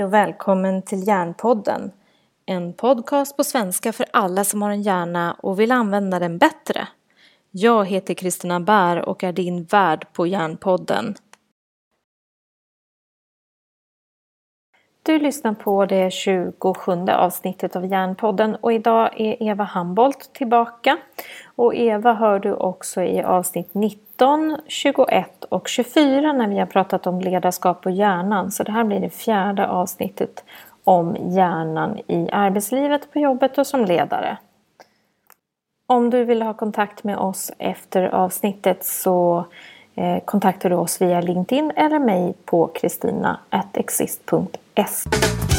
Hej 0.00 0.04
och 0.04 0.14
välkommen 0.14 0.82
till 0.82 1.06
Hjärnpodden. 1.06 1.92
En 2.46 2.72
podcast 2.72 3.36
på 3.36 3.44
svenska 3.44 3.92
för 3.92 4.06
alla 4.12 4.44
som 4.44 4.62
har 4.62 4.70
en 4.70 4.82
hjärna 4.82 5.36
och 5.38 5.60
vill 5.60 5.72
använda 5.72 6.18
den 6.18 6.38
bättre. 6.38 6.88
Jag 7.50 7.84
heter 7.86 8.14
Kristina 8.14 8.60
Bär 8.60 9.08
och 9.08 9.24
är 9.24 9.32
din 9.32 9.64
värd 9.64 10.12
på 10.12 10.26
Hjärnpodden. 10.26 11.14
Du 15.02 15.18
lyssnar 15.18 15.52
på 15.52 15.86
det 15.86 16.12
27 16.12 16.52
avsnittet 17.08 17.76
av 17.76 17.86
Hjärnpodden 17.86 18.54
och 18.54 18.72
idag 18.72 19.20
är 19.20 19.42
Eva 19.42 19.64
Hambolt 19.64 20.32
tillbaka. 20.32 20.98
Och 21.56 21.74
Eva 21.74 22.12
hör 22.12 22.38
du 22.38 22.54
också 22.54 23.02
i 23.02 23.22
avsnitt 23.22 23.74
19, 23.74 24.56
21 24.66 25.44
och 25.44 25.68
24 25.68 26.32
när 26.32 26.48
vi 26.48 26.58
har 26.58 26.66
pratat 26.66 27.06
om 27.06 27.20
ledarskap 27.20 27.86
och 27.86 27.92
hjärnan. 27.92 28.50
Så 28.50 28.62
det 28.62 28.72
här 28.72 28.84
blir 28.84 29.00
det 29.00 29.10
fjärde 29.10 29.68
avsnittet 29.68 30.44
om 30.84 31.16
hjärnan 31.20 31.98
i 32.06 32.28
arbetslivet, 32.32 33.12
på 33.12 33.18
jobbet 33.18 33.58
och 33.58 33.66
som 33.66 33.84
ledare. 33.84 34.36
Om 35.86 36.10
du 36.10 36.24
vill 36.24 36.42
ha 36.42 36.54
kontakt 36.54 37.04
med 37.04 37.18
oss 37.18 37.52
efter 37.58 38.02
avsnittet 38.02 38.84
så 38.84 39.44
Eh, 39.94 40.18
kontaktar 40.24 40.70
du 40.70 40.76
oss 40.76 41.00
via 41.00 41.20
LinkedIn 41.20 41.72
eller 41.76 41.98
mig 41.98 42.34
på 42.44 42.66
kristina.exist.se. 42.66 45.49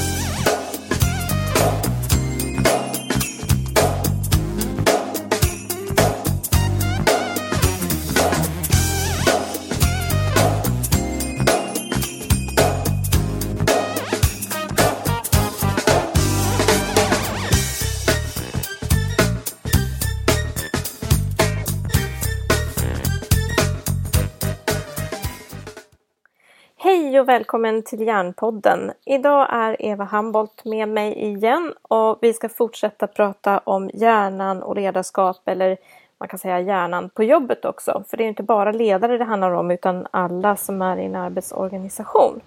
och 27.21 27.29
välkommen 27.29 27.83
till 27.83 28.01
Hjärnpodden. 28.01 28.91
Idag 29.05 29.47
är 29.49 29.75
Eva 29.79 30.03
Hambolt 30.03 30.65
med 30.65 30.89
mig 30.89 31.13
igen 31.13 31.73
och 31.81 32.19
vi 32.21 32.33
ska 32.33 32.49
fortsätta 32.49 33.07
prata 33.07 33.57
om 33.57 33.89
hjärnan 33.93 34.63
och 34.63 34.75
ledarskap 34.75 35.41
eller 35.45 35.77
man 36.17 36.27
kan 36.29 36.39
säga 36.39 36.59
hjärnan 36.59 37.09
på 37.09 37.23
jobbet 37.23 37.65
också. 37.65 38.03
För 38.09 38.17
det 38.17 38.23
är 38.23 38.27
inte 38.27 38.43
bara 38.43 38.71
ledare 38.71 39.17
det 39.17 39.23
handlar 39.23 39.51
om 39.51 39.71
utan 39.71 40.07
alla 40.11 40.55
som 40.55 40.81
är 40.81 40.97
i 40.97 41.05
en 41.05 41.15
arbetsorganisation. 41.15 42.41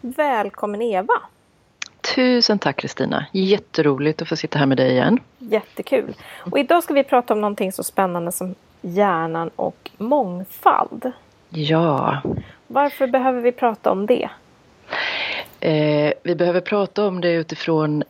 Välkommen 0.00 0.82
Eva! 0.82 1.14
Tusen 2.14 2.58
tack 2.58 2.76
Kristina! 2.76 3.26
Jätteroligt 3.32 4.22
att 4.22 4.28
få 4.28 4.36
sitta 4.36 4.58
här 4.58 4.66
med 4.66 4.76
dig 4.76 4.90
igen. 4.90 5.20
Jättekul! 5.38 6.14
Och 6.50 6.58
idag 6.58 6.82
ska 6.82 6.94
vi 6.94 7.04
prata 7.04 7.34
om 7.34 7.40
någonting 7.40 7.72
så 7.72 7.82
spännande 7.82 8.32
som 8.32 8.54
hjärnan 8.80 9.50
och 9.56 9.90
mångfald. 9.98 11.12
Ja. 11.48 12.22
Varför 12.74 13.06
behöver 13.06 13.40
vi 13.40 13.52
prata 13.52 13.90
om 13.90 14.06
det? 14.06 14.28
Eh, 15.60 16.12
vi 16.22 16.34
behöver 16.34 16.60
prata 16.60 17.06
om 17.06 17.20
det 17.20 17.32
utifrån 17.32 18.02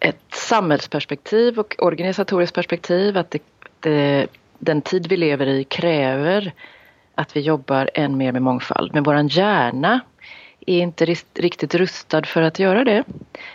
ett 0.00 0.34
samhällsperspektiv 0.34 1.58
och 1.58 1.76
organisatoriskt 1.78 2.54
perspektiv. 2.54 3.18
Att 3.18 3.30
det, 3.30 3.42
det, 3.80 4.26
den 4.58 4.82
tid 4.82 5.06
vi 5.06 5.16
lever 5.16 5.46
i 5.46 5.64
kräver 5.64 6.52
att 7.14 7.36
vi 7.36 7.40
jobbar 7.40 7.90
än 7.94 8.16
mer 8.16 8.32
med 8.32 8.42
mångfald. 8.42 8.94
Men 8.94 9.02
våran 9.02 9.28
hjärna 9.28 10.00
är 10.66 10.78
inte 10.78 11.04
riktigt 11.34 11.74
rustad 11.74 12.22
för 12.22 12.42
att 12.42 12.58
göra 12.58 12.84
det. 12.84 13.04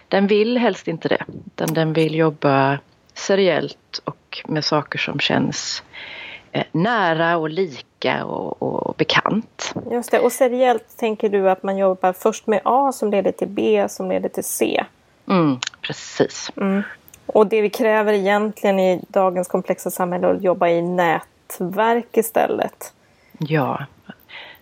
Den 0.08 0.28
vill 0.28 0.58
helst 0.58 0.88
inte 0.88 1.08
det. 1.08 1.26
Utan 1.46 1.74
den 1.74 1.94
vill 1.94 2.16
jobba 2.16 2.80
seriellt 3.14 4.02
och 4.04 4.44
med 4.48 4.66
saker 4.66 5.00
som 5.00 5.20
känns 5.20 5.84
eh, 5.84 6.25
nära 6.72 7.38
och 7.38 7.50
lika 7.50 8.26
och, 8.26 8.62
och, 8.62 8.96
bekant. 8.96 9.74
Just 9.92 10.12
det, 10.12 10.20
och 10.20 10.32
seriellt 10.32 10.98
tänker 10.98 11.30
du 11.30 11.50
att 11.50 11.64
man 11.64 11.78
jobbar 11.78 12.14
först 12.14 12.48
med 12.48 12.62
A 12.64 12.92
som 12.92 13.12
leder 13.12 13.32
till 13.32 13.48
B 13.48 13.86
som 13.90 14.10
leder 14.10 14.30
till 14.30 14.44
C? 14.44 14.86
Mm, 15.30 15.60
precis. 15.82 16.52
Mm. 16.58 16.84
Och 17.26 17.48
det 17.48 17.62
vi 17.62 17.70
kräver 17.70 18.14
egentligen 18.14 18.80
i 18.80 19.02
dagens 19.08 19.48
komplexa 19.48 19.92
samhälle 19.92 20.28
är 20.28 20.34
att 20.34 20.44
jobba 20.44 20.68
i 20.68 20.82
nätverk 20.82 22.18
istället. 22.18 22.94
Ja. 23.38 23.86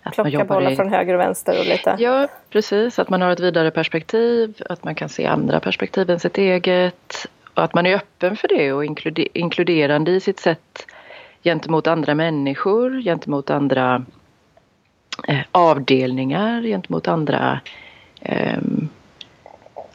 Att 0.02 0.14
Plocka 0.14 0.44
bollar 0.44 0.70
i... 0.70 0.76
från 0.76 0.88
höger 0.88 1.14
och 1.14 1.20
vänster 1.20 1.58
och 1.58 1.66
lite. 1.66 1.96
Ja, 1.98 2.28
precis. 2.50 2.98
Att 2.98 3.08
man 3.08 3.22
har 3.22 3.30
ett 3.30 3.40
vidare 3.40 3.70
perspektiv, 3.70 4.62
att 4.68 4.84
man 4.84 4.94
kan 4.94 5.08
se 5.08 5.26
andra 5.26 5.60
perspektiv 5.60 6.10
än 6.10 6.20
sitt 6.20 6.38
eget. 6.38 7.26
Och 7.54 7.64
att 7.64 7.74
man 7.74 7.86
är 7.86 7.94
öppen 7.94 8.36
för 8.36 8.48
det 8.48 8.72
och 8.72 8.84
inkluderande 9.34 10.10
i 10.10 10.20
sitt 10.20 10.40
sätt 10.40 10.86
gentemot 11.44 11.86
andra 11.86 12.14
människor, 12.14 13.02
gentemot 13.02 13.50
andra 13.50 14.04
eh, 15.28 15.40
avdelningar, 15.52 16.62
gentemot 16.62 17.08
andra 17.08 17.60
eh, 18.20 18.58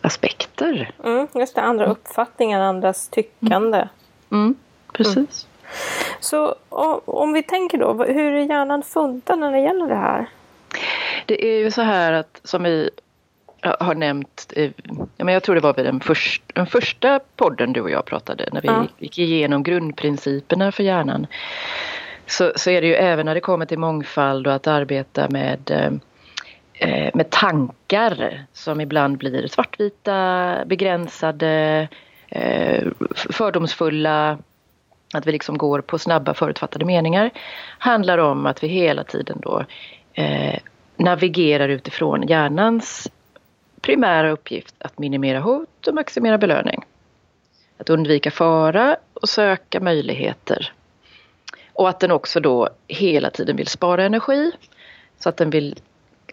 aspekter. 0.01 0.91
Mm, 1.03 1.27
just 1.35 1.55
det, 1.55 1.61
andra 1.61 1.85
mm. 1.85 1.91
uppfattningar, 1.91 2.59
andras 2.59 3.07
tyckande. 3.07 3.77
Mm, 3.77 4.43
mm 4.43 4.55
precis. 4.93 5.15
Mm. 5.15 5.27
Så 6.19 6.55
om 7.05 7.33
vi 7.33 7.43
tänker 7.43 7.77
då, 7.77 7.93
hur 8.03 8.33
är 8.33 8.45
hjärnan 8.45 8.83
funtad 8.83 9.39
när 9.39 9.51
det 9.51 9.59
gäller 9.59 9.87
det 9.87 9.95
här? 9.95 10.29
Det 11.25 11.45
är 11.45 11.57
ju 11.57 11.71
så 11.71 11.81
här 11.81 12.13
att 12.13 12.41
som 12.43 12.63
vi 12.63 12.89
har 13.61 13.95
nämnt, 13.95 14.53
jag 15.17 15.43
tror 15.43 15.55
det 15.55 15.61
var 15.61 15.73
vid 15.73 15.85
den, 15.85 15.99
först, 15.99 16.43
den 16.53 16.65
första 16.65 17.19
podden 17.35 17.73
du 17.73 17.81
och 17.81 17.89
jag 17.89 18.05
pratade 18.05 18.49
när 18.51 18.61
vi 18.61 18.67
ja. 18.67 18.87
gick 18.97 19.19
igenom 19.19 19.63
grundprinciperna 19.63 20.71
för 20.71 20.83
hjärnan. 20.83 21.27
Så, 22.27 22.51
så 22.55 22.69
är 22.69 22.81
det 22.81 22.87
ju 22.87 22.93
även 22.93 23.25
när 23.25 23.35
det 23.35 23.41
kommer 23.41 23.65
till 23.65 23.79
mångfald 23.79 24.47
och 24.47 24.53
att 24.53 24.67
arbeta 24.67 25.29
med 25.29 25.71
eh, 25.71 25.91
med 27.13 27.29
tankar 27.29 28.45
som 28.53 28.81
ibland 28.81 29.17
blir 29.17 29.47
svartvita, 29.47 30.57
begränsade, 30.65 31.87
eh, 32.27 32.87
fördomsfulla, 33.15 34.37
att 35.13 35.27
vi 35.27 35.31
liksom 35.31 35.57
går 35.57 35.81
på 35.81 35.99
snabba 35.99 36.33
förutfattade 36.33 36.85
meningar, 36.85 37.29
handlar 37.77 38.17
om 38.17 38.45
att 38.45 38.63
vi 38.63 38.67
hela 38.67 39.03
tiden 39.03 39.37
då 39.41 39.65
eh, 40.13 40.59
navigerar 40.97 41.69
utifrån 41.69 42.27
hjärnans 42.27 43.11
primära 43.81 44.31
uppgift 44.31 44.75
att 44.79 44.99
minimera 44.99 45.39
hot 45.39 45.87
och 45.87 45.93
maximera 45.93 46.37
belöning. 46.37 46.85
Att 47.77 47.89
undvika 47.89 48.31
fara 48.31 48.97
och 49.13 49.29
söka 49.29 49.79
möjligheter. 49.79 50.73
Och 51.73 51.89
att 51.89 51.99
den 51.99 52.11
också 52.11 52.39
då 52.39 52.69
hela 52.87 53.29
tiden 53.29 53.55
vill 53.55 53.67
spara 53.67 54.03
energi 54.03 54.51
så 55.19 55.29
att 55.29 55.37
den 55.37 55.49
vill 55.49 55.75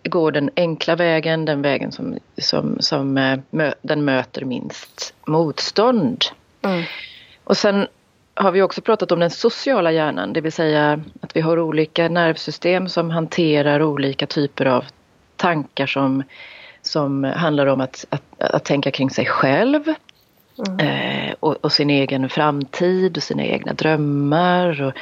gå 0.05 0.31
den 0.31 0.51
enkla 0.57 0.97
vägen, 0.97 1.45
den 1.45 1.63
vägen 1.63 1.93
som, 1.93 2.19
som, 2.39 2.77
som 2.81 3.19
eh, 3.19 3.39
mö, 3.51 3.73
den 3.83 4.05
möter 4.05 4.45
minst 4.45 5.15
motstånd. 5.27 6.25
Mm. 6.63 6.83
Och 7.45 7.57
sen 7.57 7.87
har 8.35 8.53
vi 8.53 8.63
också 8.63 8.81
pratat 8.81 9.13
om 9.13 9.21
den 9.21 9.31
sociala 9.31 9.93
hjärnan, 9.93 10.33
det 10.33 10.41
vill 10.41 10.53
säga 10.53 11.01
att 11.21 11.37
vi 11.37 11.41
har 11.41 11.59
olika 11.59 12.09
nervsystem 12.09 12.89
som 12.89 13.11
hanterar 13.11 13.83
olika 13.83 14.27
typer 14.27 14.67
av 14.67 14.85
tankar 15.37 15.87
som 15.87 16.23
som 16.87 17.25
handlar 17.25 17.67
om 17.67 17.81
att, 17.81 18.07
att, 18.09 18.23
att 18.41 18.65
tänka 18.65 18.91
kring 18.91 19.11
sig 19.11 19.27
själv 19.27 19.95
mm. 20.69 20.79
eh, 20.79 21.35
och, 21.41 21.57
och, 21.65 21.73
sin 21.73 21.91
egen 21.91 22.29
framtid 22.29 23.17
och 23.17 23.23
sina 23.23 23.45
egna 23.45 23.73
drömmar. 23.73 24.83
Och, 24.83 24.93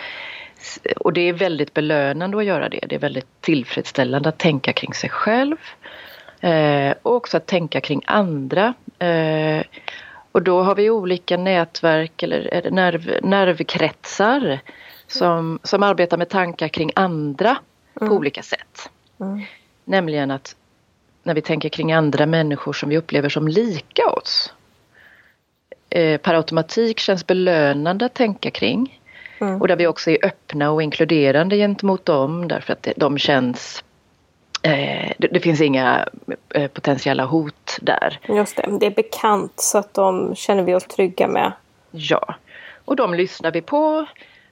och 0.97 1.13
det 1.13 1.29
är 1.29 1.33
väldigt 1.33 1.75
belönande 1.75 2.39
att 2.39 2.45
göra 2.45 2.69
det. 2.69 2.81
Det 2.89 2.95
är 2.95 2.99
väldigt 2.99 3.41
tillfredsställande 3.41 4.29
att 4.29 4.39
tänka 4.39 4.73
kring 4.73 4.95
sig 4.95 5.11
själv. 5.11 5.57
Eh, 6.41 6.95
och 7.03 7.15
också 7.15 7.37
att 7.37 7.47
tänka 7.47 7.81
kring 7.81 8.03
andra. 8.07 8.75
Eh, 8.99 9.63
och 10.33 10.43
då 10.43 10.63
har 10.63 10.75
vi 10.75 10.91
olika 10.91 11.37
nätverk 11.37 12.23
eller 12.23 12.71
nerv, 12.71 13.19
nervkretsar 13.23 14.61
som, 15.07 15.59
som 15.63 15.83
arbetar 15.83 16.17
med 16.17 16.29
tankar 16.29 16.69
kring 16.69 16.91
andra 16.95 17.57
mm. 18.01 18.09
på 18.09 18.17
olika 18.17 18.43
sätt. 18.43 18.91
Mm. 19.21 19.43
Nämligen 19.85 20.31
att 20.31 20.57
när 21.25 21.35
vi 21.35 21.43
tänker 21.43 21.69
kring 21.69 21.93
andra 21.93 22.27
människor 22.27 22.73
som 22.73 22.89
vi 22.89 22.99
upplever 22.99 23.29
som 23.29 23.49
lika 23.49 24.11
oss. 24.11 24.53
Eh, 25.91 26.21
per 26.21 26.35
automatik 26.35 27.01
känns 27.01 27.27
belönande 27.27 28.05
att 28.05 28.15
tänka 28.15 28.51
kring. 28.51 29.01
Mm. 29.41 29.61
Och 29.61 29.69
där 29.69 29.77
vi 29.77 29.87
också 29.87 30.11
är 30.11 30.27
öppna 30.27 30.71
och 30.71 30.83
inkluderande 30.83 31.57
gentemot 31.57 32.05
dem 32.05 32.49
därför 32.49 32.73
att 32.73 32.89
de 32.97 33.19
känns 33.19 33.85
eh, 34.63 35.13
det, 35.19 35.29
det, 35.33 35.41
finns 35.41 35.61
inga 35.61 36.09
eh, 36.55 36.71
potentiella 36.71 37.25
hot 37.25 37.79
där. 37.81 38.19
Just 38.29 38.57
det, 38.57 38.79
det 38.81 38.87
är 38.87 38.91
bekant 38.91 39.53
så 39.57 39.79
att 39.79 39.95
de 39.95 40.35
känner 40.35 40.63
vi 40.63 40.75
oss 40.75 40.85
trygga 40.85 41.29
med. 41.29 41.53
Ja, 41.91 42.35
och 42.85 42.97
de 42.97 43.15
lyssnar 43.15 43.53
vi 43.53 43.61
på. 43.61 44.07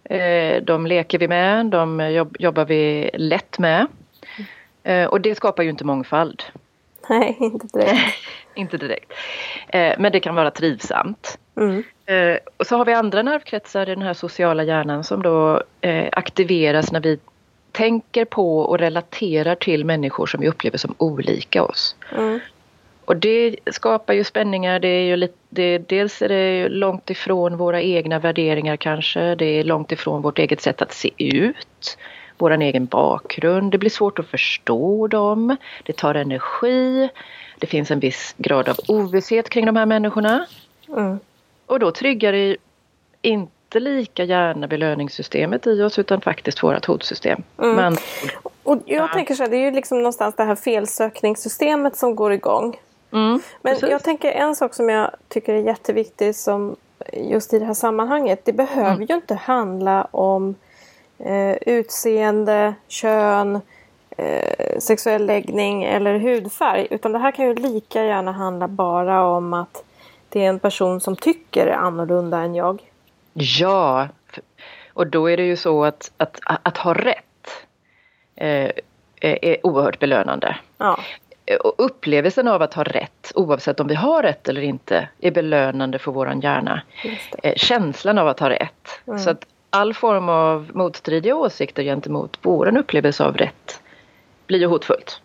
Eh, 0.05 0.63
de 0.63 0.87
leker 0.87 1.19
vi 1.19 1.29
med, 1.29 1.67
de 1.67 2.13
jobb, 2.13 2.37
jobbar 2.39 2.65
vi 2.65 3.11
lätt 3.15 3.59
med. 3.59 3.87
Mm. 4.85 5.09
Och 5.09 5.21
det 5.21 5.35
skapar 5.35 5.63
ju 5.63 5.71
inte 5.71 5.85
mångfald. 5.85 6.43
Nej, 7.13 7.37
inte 7.41 7.67
direkt. 7.79 8.19
inte 8.55 8.77
direkt. 8.77 9.13
Eh, 9.69 9.95
men 9.99 10.13
det 10.13 10.21
kan 10.21 10.35
vara 10.35 10.51
trivsamt. 10.51 11.39
Mm. 11.57 11.85
Eh, 12.07 12.39
och 12.57 12.67
så 12.67 12.77
har 12.77 12.85
vi 12.85 12.93
andra 12.93 13.23
nervkretsar 13.23 13.89
i 13.89 13.95
den 13.95 14.03
här 14.03 14.15
sociala 14.15 14.65
hjärnan 14.65 15.05
som 15.05 15.23
då 15.23 15.63
eh, 15.81 16.09
aktiveras 16.13 16.93
när 16.93 17.01
vi 17.01 17.19
tänker 17.73 18.25
på 18.25 18.59
och 18.59 18.79
relaterar 18.79 19.55
till 19.55 19.85
människor 19.85 20.27
som 20.27 20.41
vi 20.41 20.49
upplever 20.49 20.79
som 20.79 20.95
olika 20.99 21.63
oss. 21.63 21.97
Mm. 22.17 22.41
Och 23.05 23.17
det 23.17 23.57
skapar 23.67 24.15
ju 24.15 24.25
spänningar. 24.25 24.81
Det 24.81 24.89
är 24.89 25.05
ju 25.05 25.17
lite, 25.17 25.35
det, 25.49 25.79
dels 25.79 26.23
är 26.23 26.29
det 26.29 26.69
långt 26.69 27.11
ifrån 27.11 27.57
våra 27.57 27.83
egna 27.83 28.19
värderingar 28.19 28.77
kanske. 28.77 29.35
Det 29.35 29.45
är 29.45 29.65
långt 29.65 29.93
ifrån 29.93 30.23
vårt 30.23 30.39
eget 30.39 30.61
sätt 30.61 30.83
att 30.83 30.93
se 30.93 31.11
ut. 31.19 31.99
Vår 32.43 32.51
egen 32.51 32.87
bakgrund. 32.87 33.73
Det 33.73 33.79
blir 33.79 33.91
svårt 33.91 34.19
att 34.19 34.27
förstå 34.27 35.07
dem. 35.07 35.57
Det 35.83 35.93
tar 35.97 36.15
energi. 36.15 37.09
Det 37.59 37.67
finns 37.67 37.91
en 37.91 38.01
viss 38.01 38.35
grad 38.39 38.69
av 38.69 38.77
ovisshet 38.89 39.49
kring 39.51 39.67
de 39.67 39.77
här 39.77 39.87
människorna. 39.87 40.47
Mm. 40.89 41.19
Och 41.67 41.79
då 41.79 41.91
triggar 41.91 42.33
det 42.33 42.57
inte 43.23 43.81
lika 43.81 44.25
gärna 44.25 44.67
belöningssystemet 44.69 45.67
i 45.67 45.83
oss 45.83 45.99
utan 45.99 46.21
faktiskt 46.21 46.63
vårt 46.63 46.85
hotsystem. 46.87 47.43
Mm. 47.59 47.77
Men, 47.77 47.97
Och 48.63 48.79
jag 48.87 49.05
Ja. 49.05 49.09
tänker 49.09 49.35
så 49.35 49.43
här, 49.43 49.51
det 49.51 49.57
är 49.57 49.65
ju 49.65 49.71
liksom 49.71 49.99
någonstans 49.99 50.35
det 50.37 50.45
här 50.45 50.55
felsökningssystemet 50.55 51.97
som 51.97 52.15
går 52.15 52.33
igång. 52.33 52.81
mm, 53.13 53.41
Men 53.63 53.75
precis. 53.75 53.91
jag 53.91 54.03
tänker 54.03 54.33
en 54.33 54.57
sak 54.57 54.75
som 54.75 54.89
jag 54.89 55.11
tycker 55.29 55.55
är 55.55 55.59
jätteviktig 55.63 56.37
som 56.37 56.77
just 57.13 57.53
i 57.55 57.59
det 57.59 57.65
här 57.65 57.75
sammanhanget. 57.75 58.45
Det 58.45 58.53
behöver 58.53 58.91
Mm. 58.91 59.03
ju 59.09 59.15
inte 59.15 59.35
handla 59.35 60.05
om 60.11 60.55
eh, 61.25 61.57
utseende, 61.67 62.75
kön, 62.89 63.61
eh, 64.17 64.79
sexuell 64.79 65.27
läggning 65.27 65.85
eller 65.85 66.19
hudfärg. 66.19 66.87
Utan 66.91 67.13
det 67.13 67.19
här 67.19 67.33
kan 67.33 67.47
ju 67.47 67.55
lika 67.55 68.05
gärna 68.05 68.33
handla 68.33 68.69
bara 68.69 69.25
om 69.25 69.53
att 69.55 69.85
det 70.29 70.45
är 70.45 70.49
en 70.49 70.59
person 70.59 71.01
som 71.01 71.17
tycker 71.17 71.67
är 71.67 71.77
annorlunda 71.77 72.39
än 72.39 72.55
jag. 72.55 72.83
Ja, 73.33 74.09
och 74.93 75.07
då 75.07 75.31
är 75.31 75.37
det 75.37 75.43
ju 75.47 75.57
så 75.57 75.85
att, 75.85 76.13
att, 76.17 76.41
att 76.45 76.77
ha 76.77 76.95
rätt 76.95 77.67
eh, 78.37 78.71
är 79.21 79.67
oerhört 79.67 79.99
belönande. 79.99 80.57
Ja, 80.79 80.99
Och 81.65 81.75
upplevelsen 81.79 82.49
av 82.49 82.63
att 82.63 82.75
ha 82.75 82.83
rätt, 82.83 83.33
oavsett 83.35 83.81
om 83.81 83.87
vi 83.89 83.95
har 83.95 84.23
rätt 84.23 84.49
eller 84.49 84.63
inte, 84.63 85.09
är 85.21 85.31
belönande 85.31 85.99
för 85.99 86.13
våran 86.13 86.41
hjärna. 86.41 86.83
Eh, 87.43 87.55
Känslan 87.57 88.19
av 88.19 88.29
att 88.29 88.41
ha 88.41 88.51
rätt. 88.51 88.89
Mm. 89.07 89.19
Så 89.19 89.31
att 89.31 89.47
all 89.73 89.95
form 89.95 90.29
av 90.29 90.71
motstridiga 90.75 91.37
åsikter 91.37 91.83
gentemot 91.83 92.39
våran 92.43 92.77
upplevelse 92.77 93.25
av 93.25 93.37
rätt 93.37 93.81
blir 94.47 94.59
ju 94.59 94.67
hotfullt. 94.67 95.21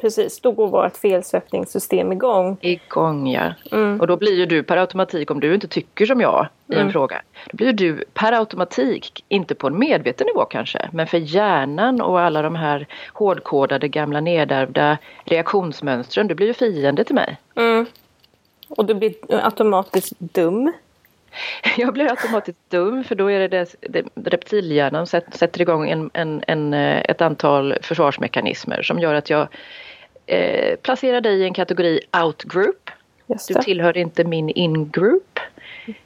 Precis, 0.00 0.40
då 0.40 0.52
går 0.52 0.68
vårt 0.68 0.96
felsökningssystem 0.96 2.12
igång. 2.12 2.56
Igång 2.60 3.30
ja. 3.30 3.54
Mm. 3.72 4.00
Och 4.00 4.06
då 4.06 4.16
blir 4.16 4.32
ju 4.34 4.46
du 4.46 4.62
per 4.62 4.76
automatik, 4.76 5.30
om 5.30 5.40
du 5.40 5.54
inte 5.54 5.68
tycker 5.68 6.06
som 6.06 6.20
jag 6.20 6.48
i 6.68 6.74
en 6.74 6.80
Mm. 6.80 6.92
fråga, 6.92 7.22
då 7.50 7.56
blir 7.56 7.72
du 7.72 8.04
per 8.14 8.32
automatik, 8.32 9.24
inte 9.28 9.54
på 9.54 9.66
en 9.66 9.78
medveten 9.78 10.26
nivå 10.26 10.44
kanske, 10.44 10.88
men 10.92 11.06
för 11.06 11.18
hjärnan 11.18 12.00
och 12.00 12.20
alla 12.20 12.42
de 12.42 12.54
här 12.54 12.86
hårdkodade 13.12 13.88
gamla 13.88 14.20
nedärvda 14.20 14.98
reaktionsmönstren, 15.24 16.28
du 16.28 16.34
blir 16.34 16.46
ju 16.46 16.54
fiende 16.54 17.04
till 17.04 17.14
mig. 17.14 17.36
Mm. 17.54 17.86
Och 18.68 18.84
du 18.84 18.94
blir 18.94 19.14
automatiskt 19.28 20.12
dum. 20.18 20.72
Jag 21.76 21.92
blir 21.92 22.10
automatiskt 22.10 22.58
dum 22.68 23.04
för 23.04 23.14
då 23.14 23.30
är 23.30 23.48
det, 23.48 23.76
det, 23.80 24.06
det 24.14 24.30
reptilhjärnan 24.30 25.06
sätt, 25.06 25.24
sätter 25.30 25.60
igång 25.60 25.90
en, 25.90 26.10
en, 26.14 26.44
en, 26.46 26.74
eh, 26.74 27.02
ett 27.08 27.20
antal 27.20 27.74
försvarsmekanismer 27.82 28.82
som 28.82 28.98
gör 28.98 29.14
att 29.14 29.30
jag 29.30 29.48
eh, 30.26 30.76
placerar 30.76 31.20
dig 31.20 31.40
i 31.40 31.44
en 31.44 31.54
kategori 31.54 32.00
outgroup. 32.24 32.90
Du 33.48 33.54
tillhör 33.54 33.96
inte 33.96 34.24
min 34.24 34.48
in-group. 34.48 35.38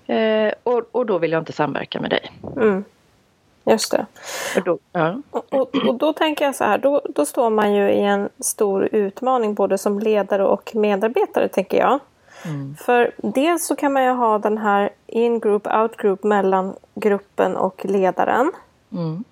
Eh, 0.06 0.52
och, 0.62 0.82
och 0.92 1.06
då 1.06 1.18
vill 1.18 1.32
jag 1.32 1.40
inte 1.40 1.52
samverka 1.52 2.00
med 2.00 2.10
dig. 2.10 2.32
Mm. 2.56 2.84
Just 3.70 3.92
det. 3.92 4.06
Och 4.56 4.64
då, 4.64 4.78
ja. 4.92 5.22
Och, 5.30 5.54
och, 5.54 5.76
och 5.88 5.94
då 5.94 6.12
tänker 6.12 6.44
jag 6.44 6.54
så 6.54 6.64
här, 6.64 6.78
då, 6.78 7.02
då 7.14 7.26
står 7.26 7.50
man 7.50 7.74
ju 7.74 7.90
i 7.90 8.00
en 8.00 8.28
stor 8.40 8.88
utmaning 8.92 9.54
både 9.54 9.78
som 9.78 9.98
ledare 9.98 10.44
och 10.44 10.74
medarbetare 10.74 11.48
tänker 11.48 11.78
jag. 11.78 12.00
Mm. 12.44 12.76
För 12.76 13.14
dels 13.16 13.66
så 13.66 13.76
kan 13.76 13.92
man 13.92 14.04
ju 14.04 14.10
ha 14.10 14.38
den 14.38 14.58
här 14.58 14.90
in-group, 15.06 15.66
out-group 15.66 16.24
mellan 16.24 16.74
gruppen 16.94 17.56
och 17.56 17.84
ledaren. 17.84 18.52
Mm. 18.92 19.24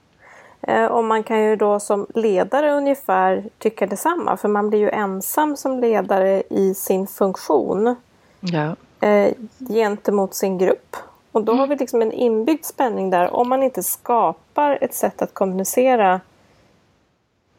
Eh, 0.62 0.86
och 0.86 1.04
man 1.04 1.22
kan 1.22 1.42
ju 1.42 1.56
då 1.56 1.80
som 1.80 2.06
ledare 2.14 2.72
ungefär 2.72 3.44
tycka 3.58 3.86
detsamma 3.86 4.36
för 4.36 4.48
man 4.48 4.70
blir 4.70 4.78
ju 4.78 4.90
ensam 4.90 5.56
som 5.56 5.80
ledare 5.80 6.42
i 6.50 6.74
sin 6.74 7.06
funktion 7.06 7.96
ja. 8.40 8.76
eh, 9.08 9.32
gentemot 9.68 10.34
sin 10.34 10.58
grupp. 10.58 10.96
Och 11.32 11.44
då 11.44 11.52
har 11.52 11.66
vi 11.66 11.76
liksom 11.76 12.02
en 12.02 12.12
inbyggd 12.12 12.64
spänning 12.64 13.10
där 13.10 13.34
om 13.34 13.48
man 13.48 13.62
inte 13.62 13.82
skapar 13.82 14.78
ett 14.80 14.94
sätt 14.94 15.22
att 15.22 15.34
kommunicera 15.34 16.20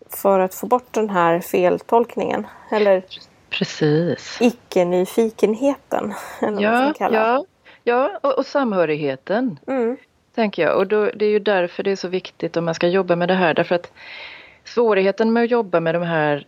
för 0.10 0.40
att 0.40 0.56
få 0.56 0.68
bort 0.68 0.94
den 0.94 1.10
här 1.10 1.40
feltolkningen. 1.40 2.48
Eller 2.72 3.04
Precis. 3.50 4.38
icke-nyfikenheten. 4.42 6.14
Ja, 6.60 6.94
ja, 7.00 7.46
ja 7.84 8.20
och, 8.24 8.38
och 8.38 8.46
samhörigheten. 8.46 9.60
Mm, 9.68 9.98
tänker 10.36 10.64
jag. 10.64 10.78
Och 10.78 10.88
då, 10.88 11.06
det 11.16 11.26
är 11.26 11.30
ju 11.30 11.40
därför 11.40 11.84
det 11.84 11.92
är 11.92 11.96
så 11.96 12.08
viktigt 12.08 12.58
om 12.58 12.66
man 12.66 12.76
ska 12.76 12.88
jobba 12.88 13.16
med 13.16 13.28
det 13.28 13.34
här. 13.34 13.54
Därför 13.54 13.76
att 13.76 13.92
svårigheten 14.66 15.34
med 15.34 15.44
att 15.44 15.52
jobba 15.52 15.80
med 15.80 15.96
de 15.96 16.04
här 16.04 16.46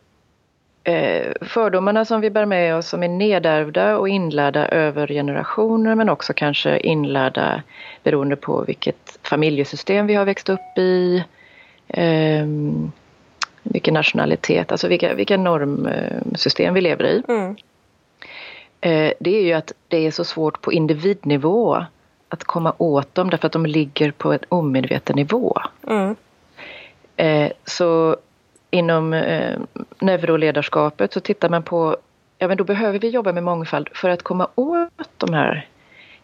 eh, 0.83 1.33
fördomarna 1.41 2.05
som 2.05 2.21
vi 2.21 2.29
bär 2.29 2.45
med 2.45 2.75
oss 2.75 2.87
som 2.87 3.03
är 3.03 3.07
nedärvda 3.07 3.97
och 3.97 4.09
inlärda 4.09 4.67
över 4.67 5.07
generationer 5.07 5.95
men 5.95 6.09
också 6.09 6.33
kanske 6.33 6.79
inlärda 6.79 7.63
beroende 8.03 8.35
på 8.35 8.63
vilket 8.63 9.19
familjesystem 9.23 10.07
vi 10.07 10.13
har 10.15 10.25
växt 10.25 10.49
upp 10.49 10.77
i. 10.77 11.23
ehm, 11.87 12.91
vilken 13.63 13.93
nationalitet, 13.93 14.71
alltså 14.71 14.87
vilka, 14.87 15.13
vilka 15.13 15.37
normsystem 15.37 16.73
vi 16.73 16.81
lever 16.81 17.03
i. 17.05 17.23
mm, 17.27 17.55
Eh, 18.81 19.13
det 19.19 19.37
är 19.37 19.43
ju 19.43 19.53
att 19.53 19.73
det 19.87 20.07
är 20.07 20.11
så 20.11 20.23
svårt 20.23 20.61
på 20.61 20.73
individnivå 20.73 21.85
att 22.29 22.43
komma 22.43 22.73
åt 22.77 23.15
dem 23.15 23.29
därför 23.29 23.45
att 23.47 23.51
de 23.53 23.65
ligger 23.65 24.11
på 24.11 24.33
en 24.33 24.39
omedveten 24.49 25.15
nivå. 25.15 25.57
mm, 25.87 26.15
Eh, 27.15 27.51
så 27.65 28.17
inom 28.71 29.13
eh, 29.13 29.59
neuroledarskapet 29.99 31.13
så 31.13 31.19
tittar 31.19 31.49
man 31.49 31.63
på, 31.63 31.97
ja 32.37 32.47
men 32.47 32.57
då 32.57 32.63
behöver 32.63 32.99
vi 32.99 33.09
jobba 33.09 33.33
med 33.33 33.43
mångfald 33.43 33.89
för 33.93 34.09
att 34.09 34.23
komma 34.23 34.47
åt 34.55 35.09
de 35.17 35.33
här 35.33 35.67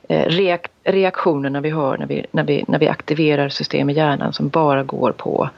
reak- 0.08 0.68
reaktionerna 0.84 1.62
vi 1.62 1.70
har 1.70 1.98
när 1.98 2.06
vi, 2.06 2.26
när, 2.32 2.44
vi, 2.44 2.66
när 2.68 2.80
vi 2.80 2.88
aktiverar 2.88 3.50
system 3.50 3.90
i 3.90 3.94
hjärnan 3.94 4.34
som 4.34 4.50
bara 4.50 4.84
går 4.84 5.12
på 5.12 5.50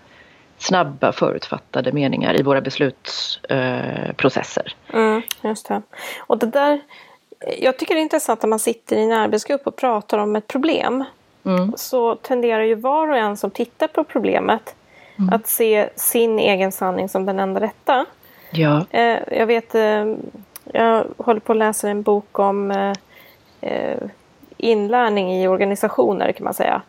snabba 0.57 1.11
förutfattade 1.11 1.91
meningar 1.91 2.39
i 2.39 2.43
våra 2.43 2.61
beslutsprocesser. 2.61 4.75
Eh, 4.89 4.99
mm, 4.99 5.21
just 5.43 5.67
det. 5.67 5.81
Och 6.19 6.37
det 6.37 6.47
där, 6.47 6.79
jag 7.59 7.79
tycker 7.79 7.95
det 7.95 7.99
är 7.99 8.03
intressant 8.03 8.41
när 8.41 8.49
man 8.49 8.59
sitter 8.59 8.95
i 8.95 9.03
en 9.03 9.11
arbetsgrupp 9.11 9.67
och 9.67 9.75
pratar 9.75 10.17
om 10.17 10.35
ett 10.35 10.47
problem. 10.47 11.03
mm. 11.43 11.73
så 11.77 12.15
tenderar 12.15 12.63
ju 12.63 12.75
var 12.75 13.09
och 13.09 13.17
en 13.17 13.37
som 13.37 13.51
tittar 13.51 13.87
på 13.87 14.03
problemet 14.03 14.75
Mm. 15.19 15.33
att 15.33 15.47
se 15.47 15.89
sin 15.95 16.39
egen 16.39 16.71
sanning 16.71 17.09
som 17.09 17.25
den 17.25 17.39
enda 17.39 17.61
rätta. 17.61 18.05
Ja. 18.51 18.85
Eh, 18.89 19.17
jag 19.31 19.45
vet, 19.45 19.75
eh, 19.75 20.15
jag 20.63 21.05
håller 21.17 21.39
på 21.39 21.51
att 21.51 21.57
läsa 21.57 21.89
en 21.89 22.01
bok 22.01 22.39
om 22.39 22.71
eh, 22.71 22.93
eh, 23.61 23.97
inlärning 24.57 25.41
i 25.41 25.47
organisationer 25.47 26.31
kan 26.31 26.43
man 26.43 26.53
säga 26.53 26.81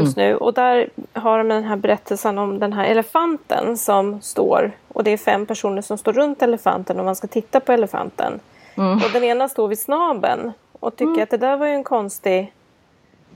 just 0.00 0.16
nu. 0.16 0.36
Och 0.36 0.54
där 0.54 0.88
har 1.12 1.38
de 1.38 1.48
den 1.48 1.64
här 1.64 1.76
berättelsen 1.76 2.38
om 2.38 2.58
den 2.58 2.72
här 2.72 2.84
elefanten 2.84 3.76
som 3.76 4.20
står 4.20 4.72
och 4.88 5.04
det 5.04 5.10
är 5.10 5.16
fem 5.16 5.46
personer 5.46 5.82
som 5.82 5.98
står 5.98 6.12
runt 6.12 6.42
elefanten 6.42 6.98
och 6.98 7.04
man 7.04 7.16
ska 7.16 7.26
titta 7.26 7.60
på 7.60 7.72
elefanten. 7.72 8.40
Mm. 8.76 8.94
Och 8.96 9.10
den 9.12 9.24
ena 9.24 9.48
står 9.48 9.68
vid 9.68 9.78
snabeln 9.78 10.52
och 10.80 10.96
tycker 10.96 11.22
att 11.22 11.30
det 11.30 11.36
där 11.36 11.56
var 11.56 11.66
ju 11.66 11.72
en 11.72 11.84
konstig 11.84 12.52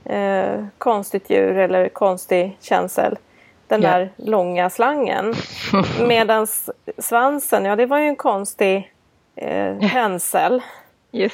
eh, 0.05 0.63
konstigt 0.77 1.29
djur 1.29 1.57
eller 1.57 1.89
konstig 1.89 2.57
känsel. 2.61 3.17
Den 3.67 3.81
Ja. 3.81 3.89
där 3.89 4.11
långa 4.15 4.69
slangen. 4.69 5.33
Medan 6.07 6.47
svansen, 6.97 7.65
ja 7.65 7.75
det 7.75 7.85
var 7.85 7.99
ju 7.99 8.05
en 8.07 8.15
konstig 8.15 8.91
eh, 9.35 9.75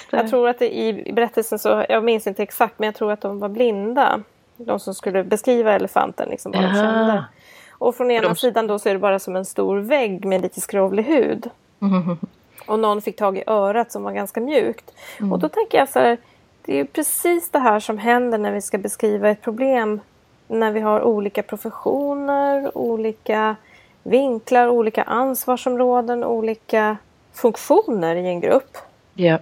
det. 0.09 0.17
Jag 0.17 0.29
tror 0.29 0.49
att 0.49 0.59
det 0.59 0.77
i 0.77 1.13
berättelsen 1.13 1.59
så, 1.59 1.85
jag 1.89 2.03
minns 2.03 2.27
inte 2.27 2.43
exakt, 2.43 2.79
men 2.79 2.85
jag 2.87 2.95
tror 2.95 3.11
att 3.11 3.21
de 3.21 3.39
var 3.39 3.49
blinda. 3.49 4.21
De 4.65 4.79
som 4.79 4.93
skulle 4.95 5.23
beskriva 5.23 5.73
elefanten, 5.73 6.29
liksom 6.29 6.51
vad 6.51 6.63
de 6.63 6.73
kände. 6.73 7.25
Och 7.71 7.95
från 7.95 8.11
ena 8.11 8.27
De- 8.27 8.35
sidan 8.35 8.67
då 8.67 8.79
så 8.79 8.89
är 8.89 8.93
det 8.93 8.99
bara 8.99 9.19
som 9.19 9.35
en 9.35 9.45
stor 9.45 9.77
vägg 9.77 10.25
med 10.25 10.41
lite 10.41 10.61
skrovlig 10.61 11.03
hud. 11.03 11.49
Mm. 11.81 12.17
Och 12.67 12.79
någon 12.79 13.01
fick 13.01 13.15
tag 13.15 13.37
i 13.37 13.43
örat 13.47 13.91
som 13.91 14.03
var 14.03 14.11
ganska 14.11 14.41
mjukt. 14.41 14.93
Mm. 15.19 15.33
Och 15.33 15.39
då 15.39 15.49
tänker 15.49 15.77
jag 15.77 15.89
så 15.89 15.99
här, 15.99 16.17
det 16.65 16.71
är 16.71 16.75
ju 16.75 16.85
precis 16.85 17.49
det 17.49 17.59
här 17.59 17.79
som 17.79 17.97
händer 17.97 18.37
när 18.37 18.51
vi 18.51 18.61
ska 18.61 18.77
beskriva 18.77 19.29
ett 19.29 19.41
problem. 19.41 19.99
När 20.47 20.71
vi 20.71 20.79
har 20.79 21.01
olika 21.01 21.43
professioner, 21.43 22.77
olika 22.77 23.55
vinklar, 24.03 24.67
olika 24.67 25.03
ansvarsområden, 25.03 26.23
olika 26.23 26.97
funktioner 27.33 28.15
i 28.15 28.27
en 28.27 28.39
grupp. 28.39 28.77
Ja. 29.13 29.37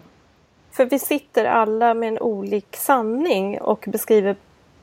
För 0.71 0.85
vi 0.85 0.99
sitter 0.99 1.45
alla 1.45 1.93
med 1.93 2.07
en 2.09 2.19
olik 2.19 2.75
sanning 2.75 3.61
och 3.61 3.85
beskriver 3.87 4.35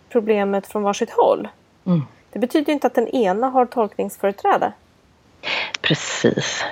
problemet 0.09 0.67
från 0.67 0.83
varsitt 0.83 1.11
håll. 1.11 1.49
Mm. 1.87 2.03
Det 2.31 2.38
betyder 2.38 2.73
inte 2.73 2.87
att 2.87 2.95
den 2.95 3.09
ena 3.09 3.49
har 3.49 3.67
tolkningsföreträde. 3.67 4.73
Precis. 5.81 6.65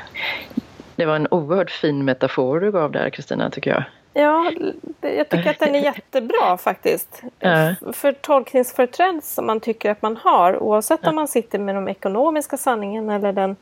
Det 0.97 1.07
var 1.07 1.16
en 1.16 1.28
oerhört 1.31 1.71
fin 1.71 2.05
metafor 2.05 2.61
du 2.61 2.73
gav 2.73 2.93
där 2.93 3.11
Kristina 3.11 3.50
tycker 3.50 3.71
jag. 3.71 3.85
Ja, 4.12 4.52
jag 5.00 5.28
tycker 5.28 5.50
att 5.50 5.59
den 5.59 5.75
är 5.75 5.85
jättebra 5.85 6.57
faktiskt. 6.59 7.23
Ja. 7.38 7.75
För 7.93 8.12
tolkningsföreträde 8.12 9.21
som 9.23 9.47
man 9.47 9.61
tycker 9.61 9.90
att 9.90 10.02
man 10.02 10.16
har 10.16 10.62
oavsett 10.62 11.07
om 11.07 11.14
man 11.14 11.28
sitter 11.28 11.59
med 11.59 11.75
den 11.75 11.88
ekonomiska 11.88 12.57
sanningen 12.57 13.11
eller 13.11 13.33
den 13.33 13.57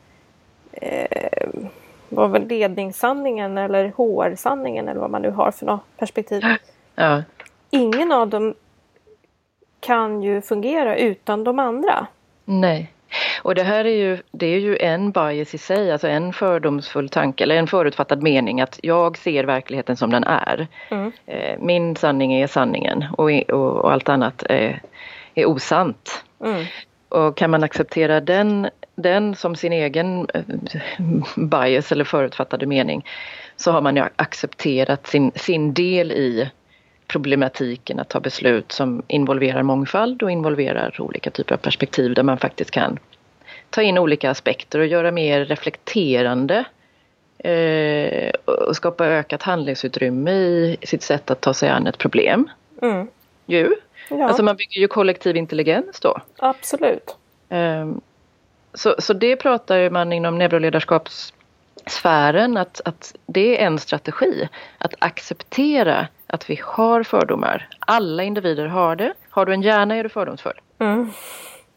eh, 0.71 1.47
vad 2.09 2.29
var 2.29 2.39
ledningssanningen 2.39 3.57
eller 3.57 3.93
HR-sanningen 3.97 4.87
eller 4.87 5.01
vad 5.01 5.09
man 5.09 5.21
nu 5.21 5.29
har 5.29 5.51
för 5.51 5.65
något 5.65 5.81
perspektiv. 5.97 6.43
Ja. 6.95 7.23
Ingen 7.69 8.11
av 8.11 8.27
dem 8.27 8.53
kan 9.85 10.23
ju 10.23 10.41
fungera 10.41 10.97
utan 10.97 11.43
de 11.43 11.59
andra. 11.59 12.07
Nej. 12.45 12.91
Och 13.41 13.55
det 13.55 13.63
här 13.63 13.85
är 13.85 13.95
ju, 13.95 14.17
det 14.31 14.45
är 14.45 14.59
ju 14.59 14.77
en 14.77 15.11
bias 15.11 15.53
i 15.53 15.57
sig, 15.57 15.91
alltså 15.91 16.07
en 16.07 16.33
fördomsfull 16.33 17.09
tanke 17.09 17.43
eller 17.43 17.55
en 17.55 17.67
förutfattad 17.67 18.23
mening 18.23 18.61
att 18.61 18.79
jag 18.83 19.17
ser 19.17 19.43
verkligheten 19.43 19.97
som 19.97 20.09
den 20.09 20.23
är. 20.23 20.67
Mm. 20.89 21.11
Eh, 21.25 21.59
Min 21.59 21.95
sanning 21.95 22.33
är 22.33 22.47
sanningen 22.47 23.05
och, 23.17 23.31
och, 23.31 23.75
och 23.75 23.91
allt 23.91 24.09
annat 24.09 24.43
är, 24.43 24.81
är 25.35 25.45
osant. 25.45 26.23
Mm. 26.43 26.65
Och 27.09 27.37
kan 27.37 27.51
man 27.51 27.63
acceptera 27.63 28.21
den, 28.21 28.69
den 28.95 29.35
som 29.35 29.55
sin 29.55 29.73
egen 29.73 30.27
eh, 30.33 30.43
bias 31.35 31.91
eller 31.91 32.03
förutfattade 32.03 32.65
mening 32.65 33.05
så 33.55 33.71
har 33.71 33.81
man 33.81 33.95
ju 33.95 34.03
accepterat 34.15 35.07
sin, 35.07 35.31
sin 35.35 35.73
del 35.73 36.11
i 36.11 36.51
problematiken 37.07 37.99
att 37.99 38.09
ta 38.09 38.19
beslut 38.19 38.71
som 38.71 39.01
involverar 39.07 39.63
mångfald 39.63 40.23
och 40.23 40.31
involverar 40.31 41.01
olika 41.01 41.31
typer 41.31 41.55
av 41.55 41.59
perspektiv 41.59 42.13
där 42.13 42.23
man 42.23 42.37
faktiskt 42.37 42.71
kan 42.71 42.99
ta 43.69 43.81
in 43.81 43.97
olika 43.97 44.29
aspekter 44.29 44.79
och 44.79 44.85
göra 44.85 45.11
mer 45.11 45.45
reflekterande 45.45 46.63
eh, 47.37 48.29
och 48.45 48.75
skapa 48.75 49.05
ökat 49.05 49.43
handlingsutrymme 49.43 50.31
i 50.31 50.77
sitt 50.83 51.03
sätt 51.03 51.31
att 51.31 51.41
ta 51.41 51.53
sig 51.53 51.69
an 51.69 51.87
ett 51.87 51.97
problem. 51.97 52.49
Mm. 52.81 53.07
Ju. 53.45 53.75
Ja, 54.09 54.27
Alltså 54.27 54.43
man 54.43 54.55
bygger 54.55 54.81
ju 54.81 54.87
kollektiv 54.87 55.37
intelligens 55.37 55.99
då. 55.99 56.17
absolut. 56.37 57.15
Ehm, 57.49 58.01
Så, 58.73 58.95
så 58.99 59.13
det 59.13 59.35
pratar 59.35 59.89
man 59.89 60.13
inom 60.13 60.37
neuroledarskapssfären 60.37 62.57
att, 62.57 62.81
att 62.85 63.15
det 63.25 63.61
är 63.61 63.65
en 63.67 63.79
strategi. 63.79 64.49
Att 64.77 64.93
acceptera 64.99 66.07
att 66.27 66.49
vi 66.49 66.59
har 66.63 67.03
fördomar. 67.03 67.67
Alla 67.79 68.23
individer 68.23 68.65
har 68.65 68.95
det. 68.95 69.13
Har 69.29 69.45
du 69.45 69.53
en 69.53 69.61
hjärna 69.61 69.95
är 69.95 70.03
du 70.03 70.09
fördomsfull. 70.09 70.61
Mm. 70.79 71.11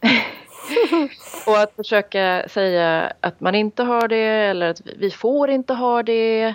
Och 1.47 1.59
att 1.59 1.75
försöka 1.75 2.45
säga 2.47 3.13
att 3.19 3.39
man 3.39 3.55
inte 3.55 3.83
har 3.83 4.07
det 4.07 4.25
eller 4.25 4.69
att 4.69 4.81
vi 4.97 5.11
får 5.11 5.49
inte 5.49 5.73
ha 5.73 6.03
det. 6.03 6.53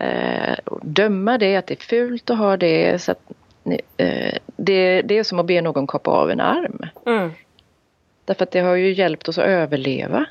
Eh, 0.00 0.56
döma 0.82 1.38
det, 1.38 1.56
att 1.56 1.66
det 1.66 1.74
är 1.74 1.84
fult 1.84 2.30
att 2.30 2.38
ha 2.38 2.56
det. 2.56 3.02
Så 3.02 3.12
att, 3.12 3.20
eh, 3.96 4.38
det, 4.56 5.02
det 5.02 5.18
är 5.18 5.22
som 5.24 5.38
att 5.38 5.46
be 5.46 5.60
någon 5.60 5.86
kapa 5.86 6.10
av 6.10 6.30
en 6.30 6.40
arm. 6.40 6.82
Mm. 7.06 7.30
Därför 8.24 8.42
att 8.42 8.50
det 8.50 8.60
har 8.60 8.74
ju 8.74 8.92
hjälpt 8.92 9.28
oss 9.28 9.38
att 9.38 9.44
överleva. 9.44 10.26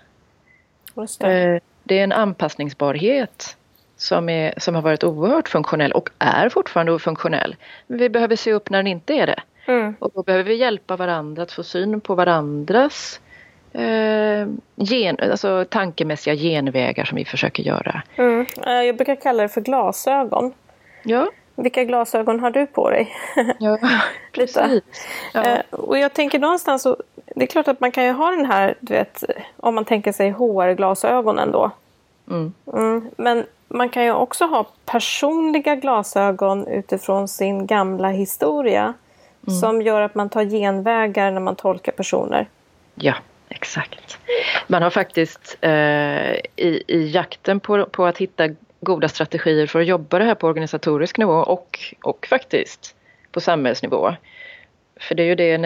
Det. 1.19 1.27
Eh, 1.27 1.62
Det 1.83 2.00
är 2.00 2.03
en 2.03 2.12
anpassningsbarhet 2.12 3.57
som, 3.97 4.29
är, 4.29 4.53
som 4.57 4.75
har 4.75 4.81
varit 4.81 5.03
oerhört 5.03 5.49
funktionell 5.49 5.91
och 5.91 6.09
är 6.19 6.49
fortfarande 6.49 6.99
funktionell. 6.99 7.55
Men 7.87 7.97
vi 7.99 8.09
behöver 8.09 8.35
se 8.35 8.53
upp 8.53 8.69
när 8.69 8.79
den 8.79 8.87
inte 8.87 9.13
är 9.13 9.27
det. 9.27 9.41
Mm. 9.67 9.95
Och 9.99 10.11
då 10.13 10.23
behöver 10.23 10.43
vi 10.43 10.55
hjälpa 10.55 10.95
varandra 10.95 11.43
att 11.43 11.51
få 11.51 11.63
syn 11.63 12.01
på 12.01 12.15
varandras 12.15 13.19
eh, 13.73 14.47
gen, 14.75 15.17
alltså 15.31 15.65
tankemässiga 15.69 16.35
genvägar 16.35 17.05
som 17.05 17.15
vi 17.15 17.25
försöker 17.25 17.63
göra. 17.63 18.01
Mm. 18.15 18.45
Eh, 18.65 18.71
Jag 18.73 18.95
brukar 18.95 19.15
kalla 19.15 19.43
det 19.43 19.49
för 19.49 19.61
glasögon. 19.61 20.53
Ja, 21.03 21.27
Vilka 21.55 21.83
glasögon 21.83 22.39
har 22.39 22.51
du 22.51 22.65
på 22.65 22.89
dig? 22.89 23.15
ja 23.59 23.77
precis. 24.31 24.83
Ja. 25.33 25.43
Eh, 25.43 25.59
och 25.71 25.97
jag 25.97 26.13
tänker 26.13 26.39
någonstans, 26.39 26.81
så, 26.81 26.97
det 27.35 27.43
är 27.43 27.47
klart 27.47 27.67
att 27.67 27.79
man 27.79 27.91
kan 27.91 28.05
ju 28.05 28.11
ha 28.11 28.31
den 28.31 28.45
här, 28.45 28.75
du 28.79 28.93
vet, 28.93 29.23
om 29.57 29.75
man 29.75 29.85
tänker 29.85 30.11
sig 30.11 30.31
HR-glasögonen 30.31 31.51
då. 31.51 31.71
Mm. 32.29 32.53
Mm. 32.74 33.10
Men 33.17 33.46
man 33.67 33.89
kan 33.89 34.03
ju 34.03 34.13
också 34.13 34.46
ha 34.46 34.67
personliga 34.86 35.75
glasögon 35.75 36.67
utifrån 36.67 37.27
sin 37.27 37.67
gamla 37.67 38.10
historia. 38.10 38.94
Som 39.62 39.82
gör 39.82 40.01
att 40.01 40.15
man 40.15 40.29
tar 40.29 40.44
genvägar 40.44 41.32
när 41.32 41.41
man 41.41 41.55
tolkar 41.55 41.91
personer. 41.91 42.48
Ja, 42.96 43.13
exakt. 43.50 44.17
Man 44.67 44.82
har 44.82 44.89
faktiskt 44.89 45.58
eh, 45.62 46.32
i, 46.55 46.84
i 46.88 47.12
jakten 47.13 47.60
på, 47.60 47.86
på 47.86 48.05
att 48.05 48.17
hitta 48.17 48.50
goda 48.82 49.08
strategier 49.08 49.67
för 49.67 49.79
att 49.79 49.88
jobba 49.88 50.20
det 50.20 50.25
här 50.25 50.36
på 50.36 50.48
organisatorisk 50.48 51.17
nivå 51.17 51.34
och, 51.34 51.79
och 52.03 52.27
faktiskt 52.29 52.96
på 53.32 53.41
samhällsnivå. 53.41 54.15
För 55.00 55.15
det 55.15 55.24
är 55.24 55.27
ju 55.27 55.36
det 55.36 55.58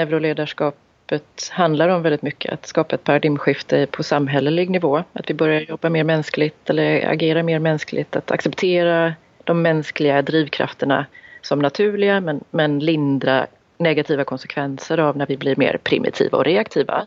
neuroledarskapet 1.09 1.49
handlar 1.51 1.89
om 1.89 2.01
väldigt 2.01 2.21
mycket, 2.21 2.53
att 2.53 2.65
skapa 2.65 2.95
ett 2.95 3.03
paradigmskifte 3.03 3.87
på 3.91 4.03
samhällelig 4.03 4.69
nivå. 4.69 5.03
Att 5.13 5.29
vi 5.29 5.33
börjar 5.33 5.61
jobba 5.61 5.89
mer 5.89 6.03
mänskligt 6.03 6.69
eller 6.69 7.09
agera 7.09 7.43
mer 7.43 7.59
mänskligt, 7.59 8.15
att 8.15 8.31
acceptera 8.31 9.13
de 9.45 9.61
mänskliga 9.61 10.21
drivkrafterna 10.21 11.05
som 11.41 11.59
naturliga 11.59 12.21
men, 12.21 12.43
men 12.51 12.79
lindra 12.79 13.47
negativa 13.77 14.23
konsekvenser 14.23 14.97
av 14.97 15.17
när 15.17 15.25
vi 15.25 15.37
blir 15.37 15.55
mer 15.55 15.79
primitiva 15.83 16.37
och 16.37 16.45
reaktiva. 16.45 17.05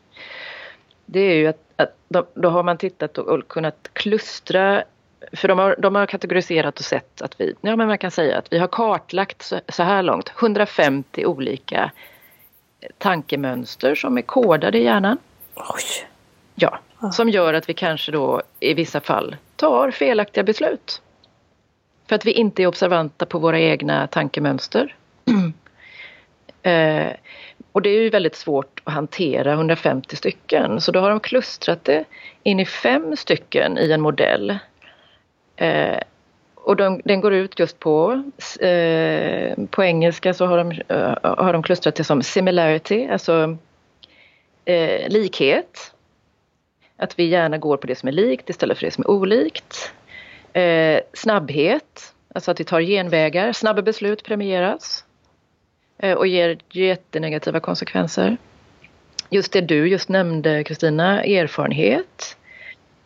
Det 1.06 1.20
är 1.20 1.34
ju 1.34 1.46
att, 1.46 1.60
att 1.76 1.94
då, 2.08 2.26
då 2.34 2.48
har 2.48 2.62
man 2.62 2.78
tittat 2.78 3.18
och, 3.18 3.28
och 3.28 3.48
kunnat 3.48 3.90
klustra 3.92 4.84
för 5.32 5.48
de 5.48 5.58
har, 5.58 5.76
de 5.78 5.94
har 5.94 6.06
kategoriserat 6.06 6.78
och 6.78 6.84
sett 6.84 7.22
att 7.22 7.40
vi, 7.40 7.54
ja 7.60 7.76
men 7.76 7.88
man 7.88 7.98
kan 7.98 8.10
säga 8.10 8.38
att 8.38 8.52
vi 8.52 8.58
har 8.58 8.68
kartlagt 8.68 9.42
så, 9.42 9.60
så 9.68 9.82
här 9.82 10.02
långt 10.02 10.32
150 10.38 11.26
olika 11.26 11.90
tankemönster 12.98 13.94
som 13.94 14.18
är 14.18 14.22
kodade 14.22 14.78
i 14.78 14.84
hjärnan. 14.84 15.18
Oj! 15.54 16.08
Ja, 16.54 16.78
som 17.12 17.28
gör 17.28 17.54
att 17.54 17.68
vi 17.68 17.74
kanske 17.74 18.12
då 18.12 18.42
i 18.60 18.74
vissa 18.74 19.00
fall 19.00 19.36
tar 19.56 19.90
felaktiga 19.90 20.44
beslut. 20.44 21.02
För 22.08 22.14
att 22.14 22.26
vi 22.26 22.32
inte 22.32 22.62
är 22.62 22.66
observanta 22.66 23.26
på 23.26 23.38
våra 23.38 23.60
egna 23.60 24.06
tankemönster. 24.06 24.94
eh, 26.62 27.12
och 27.72 27.82
det 27.82 27.90
är 27.90 28.02
ju 28.02 28.10
väldigt 28.10 28.36
svårt 28.36 28.80
att 28.84 28.94
hantera 28.94 29.52
150 29.52 30.16
stycken 30.16 30.80
så 30.80 30.92
då 30.92 31.00
har 31.00 31.10
de 31.10 31.20
klustrat 31.20 31.84
det 31.84 32.04
in 32.42 32.60
i 32.60 32.66
fem 32.66 33.16
stycken 33.16 33.78
i 33.78 33.92
en 33.92 34.00
modell. 34.00 34.58
Eh, 35.56 35.98
och 36.64 36.76
de, 36.76 37.00
den 37.04 37.20
går 37.20 37.32
ut 37.32 37.58
just 37.58 37.78
på, 37.78 38.22
eh, 38.60 39.54
på 39.70 39.84
engelska 39.84 40.34
så 40.34 40.46
har 40.46 40.58
de, 40.58 40.70
eh, 40.88 41.16
har 41.22 41.52
de 41.52 41.62
klustrat 41.62 41.94
det 41.94 42.04
som 42.04 42.22
similarity, 42.22 43.08
alltså 43.08 43.56
eh, 44.64 45.08
likhet. 45.08 45.94
Att 46.96 47.18
vi 47.18 47.24
gärna 47.24 47.58
går 47.58 47.76
på 47.76 47.86
det 47.86 47.94
som 47.94 48.08
är 48.08 48.12
likt 48.12 48.50
istället 48.50 48.78
för 48.78 48.86
det 48.86 48.90
som 48.90 49.04
är 49.04 49.10
olikt. 49.10 49.92
Eh, 50.52 51.00
snabbhet, 51.12 52.14
alltså 52.34 52.50
att 52.50 52.60
vi 52.60 52.64
tar 52.64 52.80
genvägar. 52.80 53.52
Snabba 53.52 53.82
beslut 53.82 54.24
premieras 54.24 55.04
eh, 55.98 56.18
och 56.18 56.26
ger 56.26 56.58
jättenegativa 56.70 57.60
konsekvenser. 57.60 58.36
Just 59.30 59.52
det 59.52 59.60
du 59.60 59.88
just 59.88 60.08
nämnde 60.08 60.64
Kristina, 60.64 61.24
erfarenhet. 61.24 62.36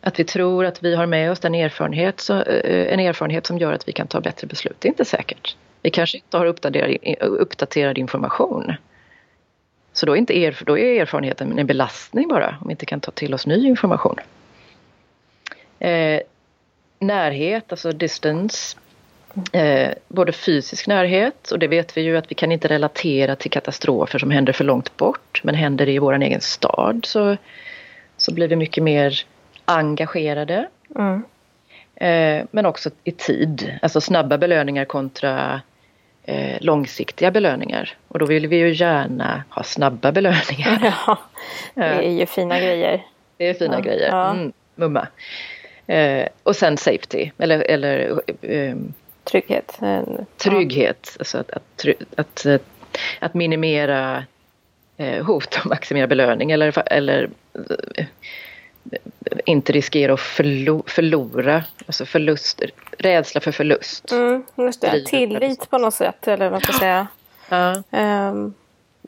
Att 0.01 0.19
vi 0.19 0.23
tror 0.23 0.65
att 0.65 0.83
vi 0.83 0.95
har 0.95 1.05
med 1.05 1.31
oss 1.31 1.39
den 1.39 1.55
erfarenhet, 1.55 2.29
eh, 2.29 2.93
en 2.93 2.99
erfarenhet 2.99 3.45
som 3.45 3.57
gör 3.57 3.73
att 3.73 3.87
vi 3.87 3.91
kan 3.91 4.07
ta 4.07 4.21
bättre 4.21 4.47
beslut. 4.47 4.75
Det 4.79 4.87
är 4.87 4.89
inte 4.89 5.05
säkert. 5.05 5.55
Vi 5.81 5.89
kanske 5.89 6.17
inte 6.17 6.37
har 6.37 6.45
uppdaterad, 6.45 6.97
uppdaterad 7.19 7.97
information. 7.97 8.73
Så 9.93 10.05
då 10.05 10.13
är, 10.13 10.17
inte 10.17 10.37
er, 10.37 10.57
då 10.65 10.77
är 10.77 11.01
erfarenheten 11.01 11.59
en 11.59 11.67
belastning 11.67 12.27
bara 12.27 12.57
om 12.61 12.67
vi 12.67 12.71
inte 12.71 12.85
kan 12.85 12.99
ta 12.99 13.11
till 13.11 13.33
oss 13.33 13.47
ny 13.47 13.67
information. 13.67 14.15
Eh, 15.79 16.21
närhet, 16.99 17.71
alltså 17.71 17.91
distance. 17.91 18.77
Eh, 19.51 19.89
både 20.07 20.31
fysisk 20.31 20.87
närhet 20.87 21.51
och 21.51 21.59
det 21.59 21.67
vet 21.67 21.97
vi 21.97 22.01
ju 22.01 22.17
att 22.17 22.31
vi 22.31 22.35
kan 22.35 22.51
inte 22.51 22.67
relatera 22.67 23.35
till 23.35 23.51
katastrofer 23.51 24.19
som 24.19 24.31
händer 24.31 24.53
för 24.53 24.63
långt 24.63 24.97
bort. 24.97 25.41
Men 25.43 25.55
händer 25.55 25.85
det 25.85 25.91
i 25.91 25.99
vår 25.99 26.21
egen 26.23 26.41
stad 26.41 27.05
så, 27.05 27.37
så 28.17 28.33
blir 28.33 28.47
vi 28.47 28.55
mycket 28.55 28.83
mer 28.83 29.25
engagerade. 29.67 30.67
Mm. 30.95 31.23
Eh, 31.95 32.45
men 32.51 32.65
också 32.65 32.89
i 33.03 33.11
tid, 33.11 33.79
alltså 33.81 34.01
snabba 34.01 34.37
belöningar 34.37 34.85
kontra 34.85 35.61
eh, 36.23 36.57
långsiktiga 36.61 37.31
belöningar. 37.31 37.95
Och 38.07 38.19
då 38.19 38.25
vill 38.25 38.47
vi 38.47 38.57
ju 38.57 38.73
gärna 38.73 39.43
ha 39.49 39.63
snabba 39.63 40.11
belöningar. 40.11 40.93
Ja, 41.07 41.17
det 41.73 42.05
är 42.07 42.11
ju 42.19 42.25
fina 42.25 42.59
grejer. 42.59 43.05
Det 43.37 43.49
är 43.49 43.53
fina 43.53 43.73
Ja, 43.75 43.79
grejer. 43.79 44.07
ja. 44.09 44.31
Mm, 44.31 44.51
mumma. 44.75 45.07
Eh, 45.87 46.27
och 46.43 46.55
sen 46.55 46.77
safety 46.77 47.31
eller, 47.37 47.59
eller 47.59 48.21
eh, 48.41 48.75
Trygghet. 49.23 49.79
trygghet. 50.37 51.15
Alltså 51.19 51.37
att, 51.37 51.51
att, 51.51 51.85
att, 52.15 52.45
att, 53.19 53.33
minimera 53.33 54.23
eh, 54.97 55.25
hot 55.25 55.59
och 55.59 55.65
maximera 55.65 56.07
belöning 56.07 56.51
eller, 56.51 56.91
eller 56.93 57.29
eh, 57.95 58.05
inte 59.47 59.71
riskera 59.71 60.13
att 60.13 60.19
förlo 60.19 60.83
förlora, 60.87 61.63
alltså 61.85 62.05
förlust, 62.05 62.61
rädsla 62.97 63.41
för 63.41 63.51
förlust. 63.51 64.11
Mm, 64.11 64.43
just 64.55 64.81
det. 64.81 65.05
Tillit 65.05 65.69
på 65.69 65.77
något 65.77 65.93
sätt 65.93 66.27
eller 66.27 66.49
vad 66.49 66.63
ska 66.63 66.71
jag 66.71 66.79
säga. 66.79 67.07
Ja. 67.49 67.83
Um, 68.29 68.53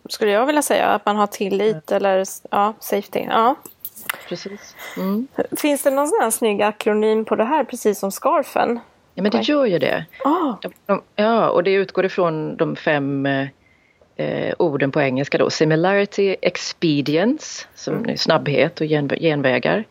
skulle 0.10 0.31
jag 0.31 0.46
vilja 0.46 0.62
säga 0.62 0.88
att 0.88 1.05
man 1.05 1.15
har 1.15 1.27
tillit 1.27 1.84
ja. 1.88 1.96
eller 1.96 2.25
ja, 2.51 2.74
safety. 2.79 3.19
Ja. 3.19 3.55
Precis. 4.27 4.75
Mm. 4.98 5.27
Finns 5.58 5.84
det 5.84 5.89
någon 5.89 6.08
sån 6.08 6.22
här 6.22 6.31
snygg 6.31 6.62
akronym 6.62 7.25
på 7.25 7.36
det 7.36 7.43
här 7.43 7.63
precis 7.63 8.00
som 8.00 8.12
scarfen? 8.12 8.79
Ja 9.13 9.24
men 9.24 9.31
det 9.31 9.41
gör 9.41 9.65
ju 9.65 9.79
det. 9.79 10.05
Oh. 10.25 10.55
ja 11.15 11.50
och 11.50 11.63
det 11.63 11.72
utgår 11.72 12.05
ifrån 12.05 12.58
de 12.58 12.75
fem 12.75 13.25
eh, 14.15 14.53
orden 14.60 14.91
på 14.91 15.01
engelska 15.01 15.38
då. 15.38 15.50
Similarity, 15.50 16.36
expedience, 16.41 17.65
som 17.75 17.96
mm. 17.96 18.17
snabbhet 18.17 18.81
och 18.81 18.88
genvägar. 19.19 19.86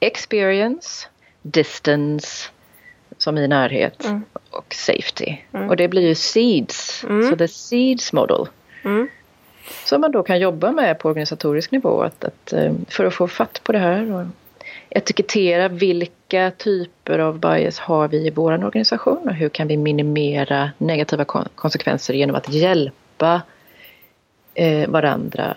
Experience, 0.00 1.06
distance, 1.42 2.48
som 3.18 3.38
i 3.38 3.48
närhet 3.48 4.04
mm. 4.04 4.24
och 4.50 4.74
safety. 4.74 5.36
Mm. 5.52 5.68
Och 5.68 5.76
det 5.76 5.88
blir 5.88 6.02
ju 6.02 6.14
SEEDS, 6.14 7.04
mm. 7.04 7.30
så 7.30 7.36
the 7.36 7.48
SEEDS 7.48 8.12
model. 8.12 8.46
Mm. 8.84 9.08
Som 9.84 10.00
man 10.00 10.12
då 10.12 10.22
kan 10.22 10.40
jobba 10.40 10.72
med 10.72 10.98
på 10.98 11.08
organisatorisk 11.08 11.70
nivå 11.70 12.02
att, 12.02 12.24
att, 12.24 12.52
eh, 12.52 12.72
för 12.88 13.04
att 13.04 13.14
få 13.14 13.28
fatt 13.28 13.60
på 13.64 13.72
det 13.72 13.78
här. 13.78 14.12
Och 14.12 14.26
etikettera 14.90 15.68
vilka 15.68 16.50
typer 16.50 17.18
av 17.18 17.38
bias 17.38 17.78
har 17.78 18.08
vi 18.08 18.26
i 18.26 18.30
vår 18.30 18.52
organisation 18.52 19.28
och 19.28 19.34
hur 19.34 19.48
kan 19.48 19.68
vi 19.68 19.76
minimera 19.76 20.70
negativa 20.78 21.24
konsekvenser 21.54 22.14
genom 22.14 22.36
att 22.36 22.52
hjälpa 22.52 23.42
eh, 24.54 24.88
varandra 24.88 25.56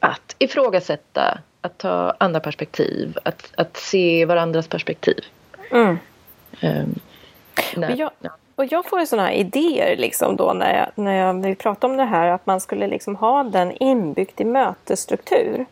att 0.00 0.36
ifrågasätta, 0.38 1.38
att 1.62 1.78
ta 1.78 2.14
andra 2.18 2.40
perspektiv, 2.40 3.18
att, 3.22 3.52
att 3.54 3.76
se 3.76 4.24
varandras 4.24 4.68
perspektiv. 4.68 5.24
Mm. 5.70 5.98
Um, 6.62 6.98
och, 7.76 7.90
jag, 7.96 8.10
och 8.56 8.64
jag 8.64 8.86
får 8.86 9.00
ju 9.00 9.06
sådana 9.06 9.28
här 9.28 9.34
idéer 9.34 9.96
liksom 9.96 10.36
då 10.36 10.52
när, 10.52 10.78
jag, 10.78 11.04
när 11.04 11.26
jag 11.26 11.42
vill 11.42 11.56
prata 11.56 11.86
om 11.86 11.96
det 11.96 12.04
här 12.04 12.28
att 12.28 12.46
man 12.46 12.60
skulle 12.60 12.86
liksom 12.86 13.16
ha 13.16 13.44
den 13.44 13.72
inbyggt 13.72 14.40
i 14.40 14.44
mötesstruktur. 14.44 15.66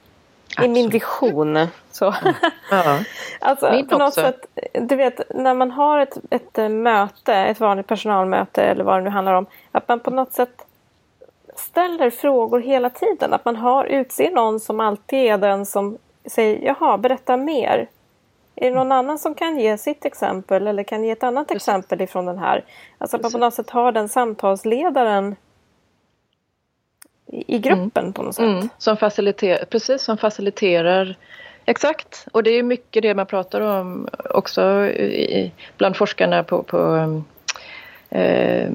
I 0.63 0.69
min 0.69 0.89
vision. 0.89 1.67
Så. 1.91 2.15
Ja. 2.71 2.99
alltså, 3.41 3.73
Min 3.73 3.89
på 3.89 3.99
något 3.99 4.09
också. 4.09 4.21
sätt, 4.21 4.47
du 4.81 4.97
vet, 4.97 5.21
när 5.35 5.55
man 5.55 5.71
har 5.71 5.99
ett, 5.99 6.19
ett 6.31 6.71
möte, 6.71 7.35
ett 7.35 7.61
vanligt 7.61 7.87
personalmöte 7.87 8.63
eller 8.63 8.85
vad 8.85 8.99
det 8.99 9.05
nu 9.05 9.11
handlar 9.11 9.35
om, 9.35 9.47
att 9.73 9.89
man 9.89 10.01
på 10.01 10.11
något 10.11 10.33
sätt 10.33 10.67
ställer 11.61 12.11
frågor 12.11 12.61
hela 12.61 12.91
tiden. 12.91 13.33
Att 13.33 13.45
man 13.45 13.57
har, 13.57 13.85
utser 13.85 14.31
någon 14.31 14.61
som 14.61 14.81
alltid 14.81 15.19
är 15.19 15.39
den 15.39 15.67
som 15.67 15.99
säger 16.25 16.67
jaha, 16.67 16.99
berätta 16.99 17.37
mer. 17.37 17.89
Är 18.57 18.71
det 18.71 18.77
någon 18.77 18.93
annan 18.93 19.19
som 19.19 19.35
kan 19.35 19.59
ge 19.59 19.79
sitt 19.79 20.05
exempel 20.05 20.67
eller 20.67 20.83
kan 20.83 21.05
ge 21.05 21.11
ett 21.11 21.23
annat 21.23 21.49
Precis. 21.49 21.69
exempel 21.69 22.01
ifrån 22.01 22.27
den 22.27 22.39
här? 22.39 22.65
Alltså 22.99 23.17
att 23.17 23.23
man 23.23 23.33
på 23.33 23.39
något 23.39 23.55
sätt 23.55 23.71
har 23.71 23.93
den 23.93 24.09
samtalsledaren 24.09 25.37
i 27.27 27.59
gruppen 27.59 28.03
mm. 28.05 28.13
på 28.13 28.23
något 28.23 28.35
sätt. 28.35 28.45
Mm. 28.45 28.69
Som 28.79 28.97
faciliterar, 28.97 29.65
precis, 29.65 30.03
som 30.03 30.17
faciliterar 30.19 31.17
Exakt, 31.65 32.27
och 32.33 32.43
det 32.43 32.51
är 32.51 32.63
mycket 32.63 33.03
det 33.03 33.15
man 33.15 33.27
pratar 33.27 33.61
om 33.61 34.09
också 34.31 34.87
i, 34.87 35.53
bland 35.77 35.97
forskarna 35.97 36.45
på, 36.45 36.63
på 36.63 37.13
eh, 38.11 38.71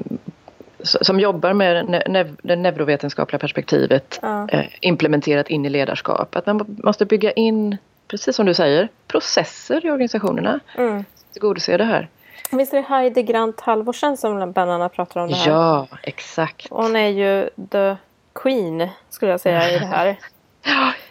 som 0.85 1.19
jobbar 1.19 1.53
med 1.53 2.03
nev, 2.07 2.35
det 2.41 2.55
neurovetenskapliga 2.55 3.39
perspektivet 3.39 4.19
ja. 4.21 4.49
eh, 4.49 4.65
implementerat 4.81 5.49
in 5.49 5.65
i 5.65 5.69
ledarskap. 5.69 6.35
Att 6.35 6.45
man 6.45 6.77
måste 6.83 7.05
bygga 7.05 7.31
in, 7.31 7.77
precis 8.07 8.35
som 8.35 8.45
du 8.45 8.53
säger, 8.53 8.89
processer 9.07 9.85
i 9.85 9.91
organisationerna. 9.91 10.59
Mm. 10.77 11.05
Tillgodose 11.33 11.77
det 11.77 11.83
här. 11.83 12.09
Visst 12.51 12.73
är 12.73 12.77
det 12.77 12.83
Heidi 12.87 13.23
Grant 13.23 13.61
Halvorsen 13.61 14.17
som 14.17 14.51
bland 14.51 14.71
annat 14.71 14.93
pratar 14.93 15.21
om 15.21 15.29
det 15.29 15.35
här? 15.35 15.51
Ja, 15.51 15.87
exakt. 16.03 16.67
Hon 16.69 16.95
är 16.95 17.09
ju 17.09 17.49
the 17.71 17.95
queen 18.33 18.89
skulle 19.09 19.31
jag 19.31 19.39
säga 19.39 19.71
i 19.71 19.79
det 19.79 19.85
här. 19.85 20.19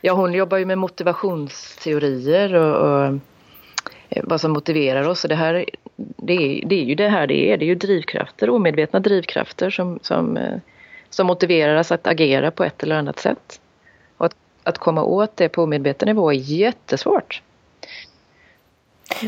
Ja, 0.00 0.12
hon 0.12 0.32
jobbar 0.32 0.58
ju 0.58 0.64
med 0.64 0.78
motivationsteorier 0.78 2.54
och, 2.54 2.76
och 2.76 3.04
eh, 4.08 4.22
vad 4.24 4.40
som 4.40 4.52
motiverar 4.52 5.08
oss. 5.08 5.24
Och 5.24 5.28
det, 5.28 5.34
här, 5.34 5.64
det, 5.96 6.32
är, 6.32 6.66
det 6.66 6.74
är 6.74 6.84
ju 6.84 6.94
det 6.94 7.08
här 7.08 7.26
det 7.26 7.52
är. 7.52 7.56
Det 7.56 7.64
är 7.64 7.66
ju 7.66 7.74
drivkrafter, 7.74 8.50
omedvetna 8.50 9.00
drivkrafter 9.00 9.70
som, 9.70 9.98
som, 10.02 10.36
eh, 10.36 10.58
som 11.10 11.26
motiverar 11.26 11.76
oss 11.76 11.92
att 11.92 12.06
agera 12.06 12.50
på 12.50 12.64
ett 12.64 12.82
eller 12.82 12.96
annat 12.96 13.18
sätt. 13.18 13.60
Och 14.16 14.26
att, 14.26 14.36
att 14.62 14.78
komma 14.78 15.04
åt 15.04 15.36
det 15.36 15.48
på 15.48 15.62
omedveten 15.62 16.06
nivå 16.06 16.32
är 16.32 16.36
jättesvårt. 16.36 17.42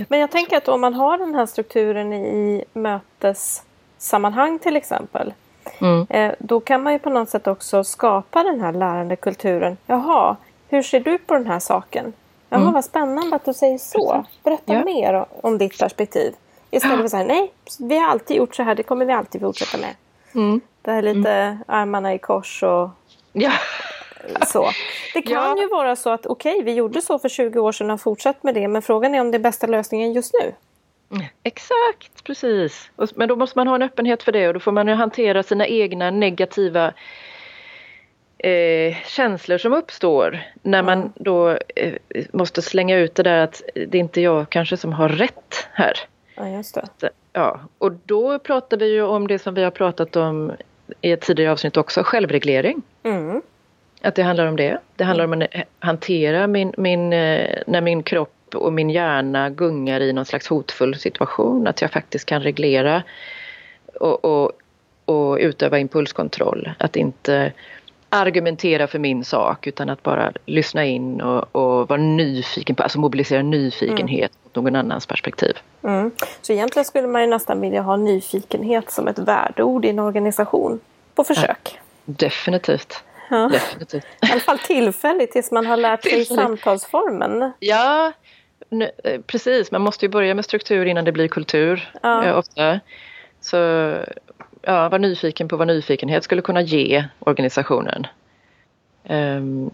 Men 0.08 0.20
jag 0.20 0.30
tänker 0.30 0.56
att 0.56 0.68
om 0.68 0.80
man 0.80 0.94
har 0.94 1.18
den 1.18 1.34
här 1.34 1.46
strukturen 1.46 2.12
i 2.12 2.64
mötessammanhang 2.72 4.58
till 4.58 4.76
exempel 4.76 5.32
Mm. 5.80 6.06
Eh, 6.10 6.34
då 6.38 6.60
kan 6.60 6.82
man 6.82 6.92
ju 6.92 6.98
på 6.98 7.10
något 7.10 7.30
sätt 7.30 7.46
också 7.46 7.84
skapa 7.84 8.42
den 8.42 8.60
här 8.60 8.72
lärandekulturen. 8.72 9.76
Jaha, 9.86 10.36
hur 10.68 10.82
ser 10.82 11.00
du 11.00 11.18
på 11.18 11.34
den 11.34 11.46
här 11.46 11.58
saken? 11.58 12.12
Jaha, 12.48 12.60
mm. 12.60 12.72
vad 12.72 12.84
spännande 12.84 13.36
att 13.36 13.44
du 13.44 13.54
säger 13.54 13.78
så. 13.78 14.24
Berätta 14.42 14.74
ja. 14.74 14.84
mer 14.84 15.26
om 15.40 15.58
ditt 15.58 15.78
perspektiv. 15.78 16.34
Istället 16.76 16.96
för 16.96 17.04
att 17.04 17.10
säga 17.10 17.24
nej, 17.24 17.52
vi 17.80 17.98
har 17.98 18.08
alltid 18.08 18.36
gjort 18.36 18.54
så 18.54 18.62
här, 18.62 18.74
det 18.74 18.82
kommer 18.82 19.06
vi 19.06 19.12
alltid 19.12 19.40
fortsätta 19.40 19.78
med. 19.78 19.94
Mm. 20.34 20.60
Det 20.82 20.90
här 20.90 21.02
lite 21.02 21.30
mm. 21.30 21.58
armarna 21.66 22.14
i 22.14 22.18
kors 22.18 22.62
och 22.62 22.90
ja. 23.32 23.52
så. 24.46 24.70
Det 25.14 25.22
kan 25.22 25.56
ja. 25.56 25.62
ju 25.62 25.68
vara 25.68 25.96
så 25.96 26.10
att 26.10 26.26
okej, 26.26 26.52
okay, 26.52 26.64
vi 26.64 26.74
gjorde 26.74 27.02
så 27.02 27.18
för 27.18 27.28
20 27.28 27.58
år 27.58 27.72
sedan 27.72 27.86
och 27.86 27.92
har 27.92 27.98
fortsatt 27.98 28.42
med 28.42 28.54
det, 28.54 28.68
men 28.68 28.82
frågan 28.82 29.14
är 29.14 29.20
om 29.20 29.30
det 29.30 29.36
är 29.36 29.40
bästa 29.40 29.66
lösningen 29.66 30.12
just 30.12 30.34
nu. 30.42 30.52
Exakt, 31.42 32.24
precis. 32.24 32.90
Men 33.14 33.28
då 33.28 33.36
måste 33.36 33.58
man 33.58 33.68
ha 33.68 33.74
en 33.74 33.82
öppenhet 33.82 34.22
för 34.22 34.32
det 34.32 34.48
och 34.48 34.54
då 34.54 34.60
får 34.60 34.72
man 34.72 34.88
ju 34.88 34.94
hantera 34.94 35.42
sina 35.42 35.66
egna 35.66 36.10
negativa 36.10 36.92
eh, 38.38 38.96
känslor 39.06 39.58
som 39.58 39.72
uppstår 39.72 40.42
när 40.62 40.82
man 40.82 40.98
mm. 40.98 41.12
då 41.14 41.50
eh, 41.50 41.94
måste 42.32 42.62
slänga 42.62 42.96
ut 42.96 43.14
det 43.14 43.22
där 43.22 43.38
att 43.38 43.62
det 43.74 43.98
är 43.98 44.00
inte 44.00 44.20
jag 44.20 44.50
kanske 44.50 44.76
som 44.76 44.92
har 44.92 45.08
rätt 45.08 45.68
här. 45.72 45.94
Ja, 46.36 46.48
just 46.48 46.74
det. 47.00 47.10
Ja, 47.32 47.60
och 47.78 47.92
då 47.92 48.38
pratar 48.38 48.76
vi 48.76 48.92
ju 48.92 49.02
om 49.02 49.26
det 49.26 49.38
som 49.38 49.54
vi 49.54 49.62
har 49.64 49.70
pratat 49.70 50.16
om 50.16 50.52
i 51.00 51.12
ett 51.12 51.20
tidigare 51.20 51.52
avsnitt 51.52 51.76
också, 51.76 52.02
självreglering. 52.04 52.82
Mm. 53.02 53.42
Att 54.02 54.14
det 54.14 54.22
handlar 54.22 54.46
om 54.46 54.56
det. 54.56 54.78
Det 54.96 55.04
handlar 55.04 55.24
om 55.24 55.32
att 55.32 55.48
hantera 55.78 56.46
min, 56.46 56.72
min, 56.76 57.12
eh, 57.12 57.62
när 57.66 57.80
min 57.80 58.02
kropp 58.02 58.54
och 58.54 58.72
min 58.72 58.90
hjärna 58.90 59.50
gungar 59.50 60.00
i 60.00 60.12
någon 60.12 60.24
slags 60.24 60.48
hotfull 60.48 60.94
situation. 60.94 61.66
Att 61.66 61.82
jag 61.82 61.90
faktiskt 61.90 62.26
kan 62.26 62.42
reglera 62.42 63.02
och, 64.00 64.24
och, 64.24 64.52
och 65.04 65.36
utöva 65.40 65.78
impulskontroll. 65.78 66.70
Att 66.78 66.96
inte 66.96 67.52
argumentera 68.08 68.86
för 68.86 68.98
min 68.98 69.24
sak 69.24 69.66
utan 69.66 69.90
att 69.90 70.02
bara 70.02 70.32
lyssna 70.46 70.84
in 70.84 71.20
och, 71.20 71.56
och 71.56 71.88
vara 71.88 72.00
nyfiken 72.00 72.76
på, 72.76 72.82
alltså 72.82 72.98
mobilisera 72.98 73.42
nyfikenhet 73.42 74.32
mm. 74.32 74.40
mot 74.44 74.54
någon 74.54 74.76
annans 74.76 75.06
perspektiv. 75.06 75.58
Mm. 75.82 76.10
Så 76.42 76.52
egentligen 76.52 76.84
skulle 76.84 77.06
man 77.06 77.22
ju 77.22 77.26
nästan 77.26 77.60
vilja 77.60 77.82
ha 77.82 77.96
nyfikenhet 77.96 78.90
som 78.90 79.08
ett 79.08 79.18
värdeord 79.18 79.84
i 79.84 79.88
en 79.88 79.98
organisation 79.98 80.80
på 81.14 81.24
försök. 81.24 81.58
Ja, 81.74 81.80
definitivt. 82.04 83.02
Ja. 83.30 83.48
Definitivt. 83.52 84.04
I 84.04 84.32
alla 84.32 84.40
fall 84.40 84.58
tillfälligt 84.58 85.32
tills 85.32 85.50
man 85.50 85.66
har 85.66 85.76
lärt 85.76 86.02
sig 86.02 86.24
samtalsformen. 86.24 87.52
Ja, 87.58 88.12
Eh, 88.70 89.20
precis, 89.20 89.72
man 89.72 89.82
måste 89.82 90.04
ju 90.04 90.08
börja 90.08 90.34
med 90.34 90.44
struktur 90.44 90.86
innan 90.86 91.04
det 91.04 91.12
blir 91.12 91.28
kultur 91.28 91.92
ja. 92.02 92.24
eh, 92.24 92.38
ofta. 92.38 92.80
Så 93.40 93.56
ja, 94.66 94.88
var 94.88 94.98
nyfiken 94.98 95.48
på 95.48 95.56
vad 95.56 95.66
nyfikenhet 95.66 96.24
skulle 96.24 96.42
kunna 96.42 96.62
ge 96.62 97.04
organisationen. 97.18 98.06
Um, 99.04 99.70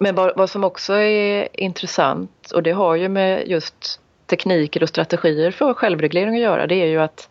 men 0.00 0.14
vad, 0.14 0.36
vad, 0.36 0.50
som 0.50 0.64
också 0.64 0.94
är 0.94 1.48
intressant 1.52 2.50
och 2.54 2.62
det 2.62 2.70
har 2.70 2.94
ju 2.94 3.08
med 3.08 3.48
just 3.48 4.00
tekniker 4.26 4.82
och 4.82 4.88
strategier 4.88 5.50
för 5.50 5.74
självreglering 5.74 6.34
att 6.34 6.40
göra 6.40 6.66
det 6.66 6.74
är 6.74 6.86
ju 6.86 7.00
att 7.00 7.28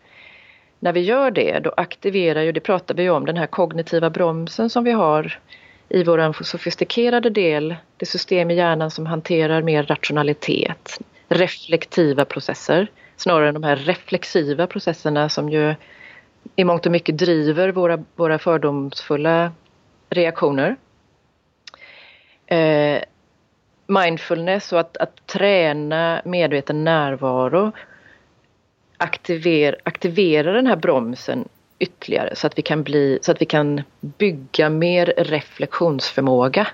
när 0.80 0.94
vi 0.94 1.00
gör 1.00 1.32
det 1.32 1.60
då 1.60 1.74
aktiverar 1.78 2.42
ju, 2.42 2.52
det 2.52 2.60
pratar 2.60 2.96
vi 2.96 3.10
om, 3.10 3.26
den 3.26 3.38
här 3.38 3.48
kognitiva 3.48 4.10
bromsen 4.10 4.70
som 4.70 4.84
vi 4.84 4.92
har 4.92 5.40
i 5.90 6.04
vår 6.04 6.44
sofistikerade 6.44 7.30
del, 7.30 7.76
det 7.98 8.06
system 8.06 8.52
i 8.52 8.56
hjärnan 8.56 8.92
som 8.92 9.06
hanterar 9.06 9.62
mer 9.62 9.84
rationalitet, 9.84 11.00
reflektiva 11.30 12.26
processer, 12.26 12.88
snarare 13.18 13.48
än 13.48 13.54
de 13.54 13.64
här 13.64 13.76
reflexiva 13.76 14.68
processerna 14.68 15.30
som 15.30 15.50
ju 15.50 15.76
i 16.56 16.64
mångt 16.64 16.86
och 16.86 16.92
mycket 16.92 17.18
driver 17.18 17.72
våra, 17.72 18.04
våra 18.16 18.40
fördomsfulla 18.40 19.52
reaktioner. 20.10 20.76
Eh, 22.46 23.02
mindfulness 23.88 24.74
och 24.74 24.80
att, 24.80 24.98
att 24.98 25.28
träna 25.28 26.22
medveten 26.26 26.84
närvaro 26.84 27.72
aktiver, 28.98 29.76
aktivera 29.84 30.52
den 30.52 30.68
här 30.68 30.76
bromsen 30.76 31.48
ytterligare 31.80 32.36
så 32.36 32.48
att 32.48 32.58
vi 32.58 32.62
kan 32.62 32.84
bli, 32.84 33.20
så 33.22 33.32
att 33.32 33.42
vi 33.42 33.46
kan 33.46 33.82
bygga 34.00 34.70
mer 34.70 35.14
reflektionsförmåga. 35.18 36.68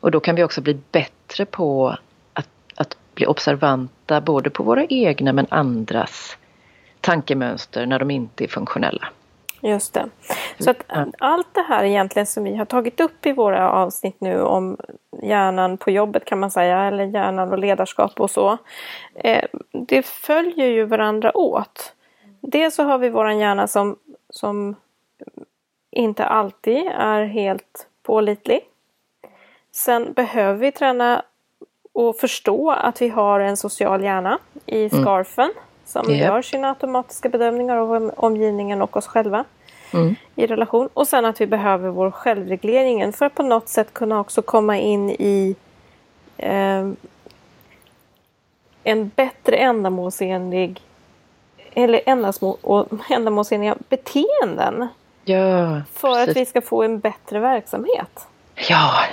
Och 0.00 0.10
då 0.10 0.20
kan 0.20 0.36
vi 0.36 0.44
också 0.44 0.60
bli 0.60 0.78
bättre 0.92 1.44
på 1.44 1.96
att, 2.32 2.48
att 2.74 2.96
bli 3.14 3.26
observanta 3.26 4.20
både 4.20 4.50
på 4.50 4.62
våra 4.62 4.84
egna 4.84 5.32
men 5.32 5.46
andras 5.50 6.37
tankemönster 7.08 7.86
när 7.86 7.98
de 7.98 8.10
inte 8.10 8.44
är 8.44 8.48
funktionella. 8.48 9.08
Just 9.60 9.94
det. 9.94 10.08
Så 10.58 10.70
att 10.70 10.84
allt 11.18 11.54
det 11.54 11.62
här 11.62 11.84
egentligen 11.84 12.26
som 12.26 12.44
vi 12.44 12.56
har 12.56 12.64
tagit 12.64 13.00
upp 13.00 13.26
i 13.26 13.32
våra 13.32 13.70
avsnitt 13.70 14.20
nu 14.20 14.42
om 14.42 14.76
hjärnan 15.22 15.78
på 15.78 15.90
jobbet 15.90 16.24
kan 16.24 16.40
man 16.40 16.50
säga, 16.50 16.82
eller 16.82 17.04
hjärnan 17.04 17.52
och 17.52 17.58
ledarskap 17.58 18.20
och 18.20 18.30
så. 18.30 18.58
Eh, 19.14 19.44
det 19.72 20.06
följer 20.06 20.66
ju 20.66 20.84
varandra 20.84 21.36
åt. 21.36 21.92
Dels 22.40 22.74
så 22.74 22.82
har 22.82 22.98
vi 22.98 23.08
våran 23.08 23.38
hjärna 23.38 23.66
som, 23.66 23.96
som 24.30 24.76
inte 25.90 26.24
alltid 26.24 26.86
är 26.98 27.24
helt 27.24 27.86
pålitlig. 28.02 28.60
Sen 29.72 30.12
behöver 30.12 30.58
vi 30.58 30.72
träna 30.72 31.22
och 31.92 32.16
förstå 32.16 32.70
att 32.70 33.02
vi 33.02 33.08
har 33.08 33.40
en 33.40 33.56
social 33.56 34.04
hjärna 34.04 34.38
i 34.66 34.88
mm. 34.92 35.04
scarfen. 35.04 35.50
Mm 35.50 35.67
som 35.88 36.10
yep. 36.10 36.20
gör 36.20 36.42
sina 36.42 36.68
automatiska 36.68 37.28
bedömningar 37.28 37.76
av 37.76 38.12
omgivningen 38.16 38.82
och 38.82 38.96
oss 38.96 39.06
själva 39.06 39.44
mm. 39.92 40.14
i 40.34 40.46
relation. 40.46 40.88
Och 40.94 41.08
sen 41.08 41.24
att 41.24 41.40
vi 41.40 41.46
behöver 41.46 41.88
vår 41.88 42.10
självreglering 42.10 43.12
för 43.12 43.26
att 43.26 43.34
på 43.34 43.42
något 43.42 43.68
sätt 43.68 43.94
kunna 43.94 44.20
också 44.20 44.42
komma 44.42 44.78
in 44.78 45.10
i 45.10 45.56
eh, 46.36 46.88
en 48.84 49.10
bättre 49.16 49.56
ändamålsenlig 49.56 50.80
eller 51.72 52.00
ändamålsenliga 53.10 53.76
beteenden. 53.88 54.88
Ja, 55.24 55.82
för 55.92 56.14
precis. 56.14 56.30
att 56.30 56.36
vi 56.36 56.46
ska 56.46 56.60
få 56.60 56.82
en 56.82 57.00
bättre 57.00 57.38
verksamhet. 57.38 58.26
Ja, 58.68 59.04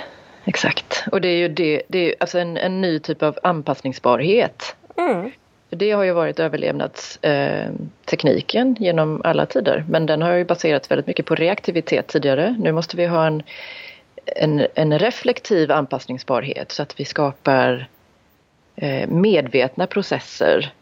exakt. 0.44 1.04
Och 1.12 1.20
det 1.20 1.28
är 1.28 1.36
ju 1.36 1.48
det, 1.48 1.82
det 1.88 1.98
är 1.98 2.14
alltså 2.20 2.38
en, 2.38 2.56
en 2.56 2.80
ny 2.80 2.98
typ 2.98 3.22
av 3.22 3.38
anpassningsbarhet. 3.42 4.76
Mm. 4.96 5.30
För 5.76 5.78
det 5.78 5.90
har 5.90 6.04
ju 6.04 6.12
varit 6.12 6.40
överlevnadstekniken 6.40 8.76
genom 8.80 9.20
alla 9.24 9.46
tider. 9.46 9.84
Men 9.88 10.06
den 10.06 10.22
har 10.22 10.32
ju 10.32 10.44
baserats 10.44 10.90
väldigt 10.90 11.06
mycket 11.06 11.26
på 11.26 11.34
reaktivitet 11.34 12.06
tidigare. 12.06 12.56
Nu 12.58 12.72
måste 12.72 12.96
vi 12.96 13.06
ha 13.06 13.26
en, 13.26 13.42
en, 14.26 14.66
en 14.74 14.98
reflektiv 14.98 15.72
anpassningsbarhet 15.72 16.72
så 16.72 16.82
att 16.82 17.00
vi 17.00 17.04
skapar 17.04 17.88
eh, 18.76 19.08
medvetna 19.08 19.86
processer, 19.86 20.72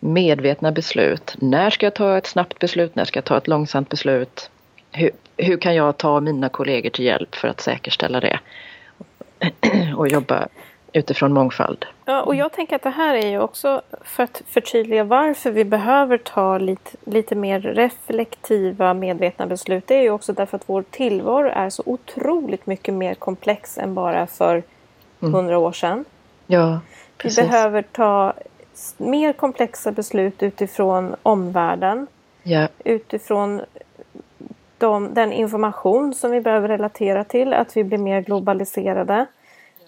medvetna 0.00 0.72
beslut. 0.72 1.34
När 1.38 1.70
ska 1.70 1.86
jag 1.86 1.94
ta 1.94 2.18
ett 2.18 2.26
snabbt 2.26 2.58
beslut? 2.58 2.94
När 2.94 3.04
ska 3.04 3.16
jag 3.16 3.24
ta 3.24 3.36
ett 3.36 3.48
långsamt 3.48 3.88
beslut? 3.88 4.50
Hur, 4.92 5.10
hur 5.36 5.56
kan 5.56 5.74
jag 5.74 5.96
ta 5.96 6.20
mina 6.20 6.48
kollegor 6.48 6.90
till 6.90 7.04
hjälp 7.04 7.34
för 7.34 7.48
att 7.48 7.60
säkerställa 7.60 8.20
det? 8.20 8.40
Och 9.96 10.08
jobba 10.08 10.48
utifrån 10.96 11.32
mångfald. 11.32 11.86
Ja, 12.04 12.22
och 12.22 12.34
jag 12.34 12.52
tänker 12.52 12.76
att 12.76 12.82
det 12.82 12.90
här 12.90 13.14
är 13.14 13.28
ju 13.28 13.40
också 13.40 13.82
för 14.02 14.22
att 14.22 14.42
förtydliga 14.46 15.04
varför 15.04 15.50
vi 15.50 15.64
behöver 15.64 16.18
ta 16.18 16.58
lite, 16.58 16.96
lite 17.04 17.34
mer 17.34 17.60
reflektiva, 17.60 18.94
medvetna 18.94 19.46
beslut. 19.46 19.86
Det 19.86 19.94
är 19.94 20.02
ju 20.02 20.10
också 20.10 20.32
därför 20.32 20.56
att 20.56 20.68
vår 20.68 20.84
tillvaro 20.90 21.48
är 21.48 21.70
så 21.70 21.82
otroligt 21.86 22.66
mycket 22.66 22.94
mer 22.94 23.14
komplex 23.14 23.78
än 23.78 23.94
bara 23.94 24.26
för 24.26 24.62
mm. 25.20 25.34
hundra 25.34 25.54
mm. 25.54 25.66
år 25.66 25.72
sedan. 25.72 26.04
Ja, 26.46 26.80
precis. 27.16 27.38
Vi 27.38 27.42
behöver 27.42 27.82
ta 27.82 28.32
mer 28.96 29.32
komplexa 29.32 29.92
beslut 29.92 30.42
utifrån 30.42 31.16
omvärlden. 31.22 32.06
Ja. 32.42 32.68
Utifrån 32.84 33.60
de, 34.78 35.14
den 35.14 35.32
information 35.32 36.14
som 36.14 36.30
vi 36.30 36.40
behöver 36.40 36.68
relatera 36.68 37.24
till, 37.24 37.52
att 37.52 37.76
vi 37.76 37.84
blir 37.84 37.98
mer 37.98 38.20
globaliserade. 38.20 39.26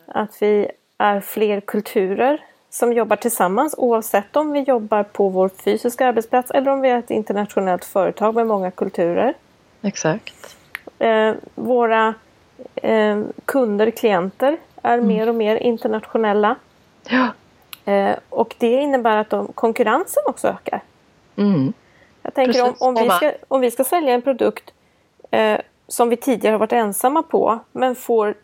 Att 0.06 0.42
vi 0.42 0.70
är 0.98 1.20
fler 1.20 1.60
kulturer 1.60 2.44
som 2.70 2.92
jobbar 2.92 3.16
tillsammans 3.16 3.74
oavsett 3.78 4.36
om 4.36 4.52
vi 4.52 4.60
jobbar 4.60 5.02
på 5.02 5.28
vår 5.28 5.48
fysiska 5.48 6.06
arbetsplats 6.06 6.50
eller 6.50 6.70
om 6.70 6.80
vi 6.80 6.88
är 6.88 6.98
ett 6.98 7.10
internationellt 7.10 7.84
företag 7.84 8.34
med 8.34 8.46
många 8.46 8.70
kulturer. 8.70 9.34
Exakt. 9.82 10.56
Eh, 10.98 11.34
våra 11.54 12.14
eh, 12.74 13.22
kunder, 13.44 13.90
klienter 13.90 14.58
är 14.82 14.94
mm. 14.94 15.06
mer 15.06 15.28
och 15.28 15.34
mer 15.34 15.56
internationella. 15.56 16.56
Ja. 17.08 17.28
Eh, 17.92 18.16
och 18.28 18.54
det 18.58 18.72
innebär 18.72 19.16
att 19.16 19.30
de, 19.30 19.52
konkurrensen 19.52 20.22
också 20.26 20.48
ökar. 20.48 20.82
Mm. 21.36 21.72
Jag 22.22 22.34
tänker 22.34 22.62
om, 22.62 22.74
om, 22.78 22.94
vi 22.94 23.10
ska, 23.10 23.32
om 23.48 23.60
vi 23.60 23.70
ska 23.70 23.84
sälja 23.84 24.14
en 24.14 24.22
produkt 24.22 24.70
eh, 25.30 25.60
som 25.88 26.08
vi 26.08 26.16
tidigare 26.16 26.54
har 26.54 26.58
varit 26.58 26.72
ensamma 26.72 27.22
på 27.22 27.58
men 27.72 27.94
får 27.94 28.34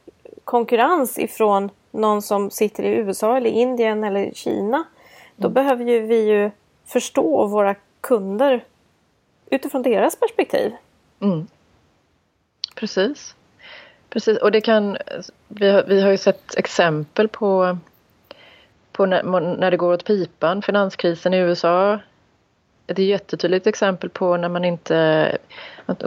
konkurrens 0.45 1.19
ifrån 1.19 1.71
någon 1.95 2.23
som 2.23 2.51
sitter 2.51 2.83
i 2.83 2.89
USA 2.89 3.37
eller 3.37 3.51
Indien 3.51 4.05
eller 4.05 4.33
Kina. 4.35 4.85
Då 5.37 5.49
mm. 5.49 5.55
behöver 5.55 5.85
ju 5.85 6.01
vi 6.01 6.29
ju 6.29 6.51
förstå 6.87 7.47
våra 7.47 7.75
kunder 8.01 8.65
utifrån 9.51 9.83
deras 9.83 10.17
perspektiv. 10.17 10.73
Mm. 11.21 11.47
Precis. 12.75 13.35
Precis, 14.09 14.39
och 14.39 14.53
det 14.53 14.61
kan, 14.61 14.97
vi 15.49 15.71
har, 15.71 15.83
vi 15.83 16.01
har 16.01 16.11
ju 16.11 16.19
sett 16.19 16.55
exempel 16.55 17.29
på, 17.29 17.79
på 18.93 19.07
när, 19.07 19.23
när 19.57 19.71
det 19.71 19.77
går 19.77 19.93
åt 19.93 20.05
pipan, 20.05 20.63
finanskrisen 20.63 21.35
i 21.35 21.39
USA. 21.39 21.99
Ett 22.87 22.99
jättetydligt 22.99 23.67
exempel 23.67 24.11
på 24.11 24.37
när 24.37 24.49
man 24.49 24.65
inte, 24.65 25.39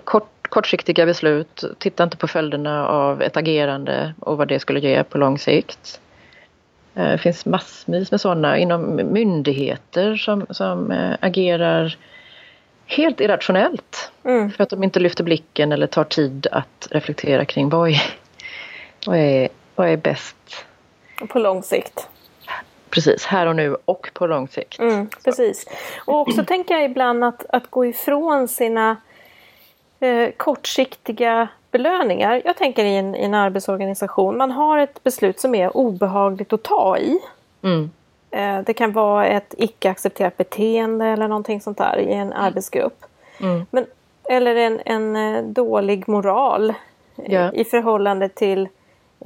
kort, 0.04 0.48
kortsiktiga 0.50 1.06
beslut, 1.06 1.64
titta 1.78 2.04
inte 2.04 2.18
på 2.18 2.28
följderna 2.28 2.88
av 2.88 3.22
ett 3.22 3.38
agerande 3.38 4.14
och 4.20 4.38
vad 4.38 4.48
det 4.48 4.60
skulle 4.60 4.80
ge 4.80 5.04
på 5.04 5.18
lång 5.18 5.40
sikt. 5.40 6.00
Eh, 6.96 7.12
det 7.12 7.18
finns 7.18 7.46
massvis 7.46 8.12
med 8.12 8.22
sådana 8.22 8.58
inom 8.58 8.96
myndigheter 8.96 10.16
som, 10.16 10.46
som 10.50 10.92
äh, 10.92 11.16
agerar 11.20 11.98
helt 12.86 13.22
irrationellt. 13.22 14.12
Mm. 14.24 14.52
För 14.52 14.64
att 14.64 14.70
de 14.70 14.84
inte 14.84 15.00
lyfter 15.00 15.24
blicken 15.24 15.72
eller 15.72 15.88
tar 15.88 16.04
tid 16.04 16.48
att 16.52 16.88
reflektera 16.92 17.46
kring 17.46 17.70
vad 17.70 17.90
är, 17.90 18.02
vad 19.06 19.18
är, 19.18 19.50
vad 19.76 19.90
är 19.90 19.98
bäst. 19.98 20.66
På 21.30 21.40
lång 21.40 21.64
sikt. 21.64 22.10
Precis, 22.90 23.26
här 23.26 23.46
och 23.46 23.56
nu 23.56 23.76
och 23.86 24.10
på 24.14 24.28
lång 24.28 24.48
sikt. 24.48 24.80
Mm, 24.80 25.10
precis. 25.24 25.66
Och 26.06 26.20
också 26.20 26.44
tänker 26.46 26.74
jag 26.76 26.86
ibland 26.86 27.24
att, 27.24 27.46
att 27.50 27.72
gå 27.72 27.86
ifrån 27.86 28.48
sina 28.48 28.98
eh, 30.00 30.30
kortsiktiga 30.38 31.48
belöningar. 31.72 32.42
Jag 32.46 32.58
tänker 32.58 32.86
i 32.86 32.96
en, 32.98 33.16
i 33.16 33.24
en 33.24 33.34
arbetsorganisation. 33.34 34.38
Man 34.38 34.52
har 34.52 34.78
ett 34.78 35.04
beslut 35.04 35.40
som 35.40 35.56
är 35.56 35.78
obehagligt 35.78 36.54
att 36.54 36.64
ta 36.64 36.98
i. 36.98 37.20
Mm. 37.62 37.92
Eh, 38.32 38.60
det 38.66 38.74
kan 38.74 38.92
vara 38.92 39.28
ett 39.28 39.54
icke 39.58 39.90
accepterat 39.90 40.38
beteende 40.38 41.06
eller 41.06 41.28
någonting 41.28 41.62
sånt 41.62 41.78
där 41.78 42.00
i 42.00 42.14
en 42.14 42.34
arbetsgrupp. 42.34 43.06
Mm. 43.42 43.66
Men, 43.72 43.86
eller 44.24 44.56
en, 44.56 44.82
en 44.86 45.16
eh, 45.16 45.44
dålig 45.44 46.08
moral 46.08 46.74
yeah. 47.26 47.56
i 47.56 47.64
förhållande 47.64 48.30
till 48.30 48.68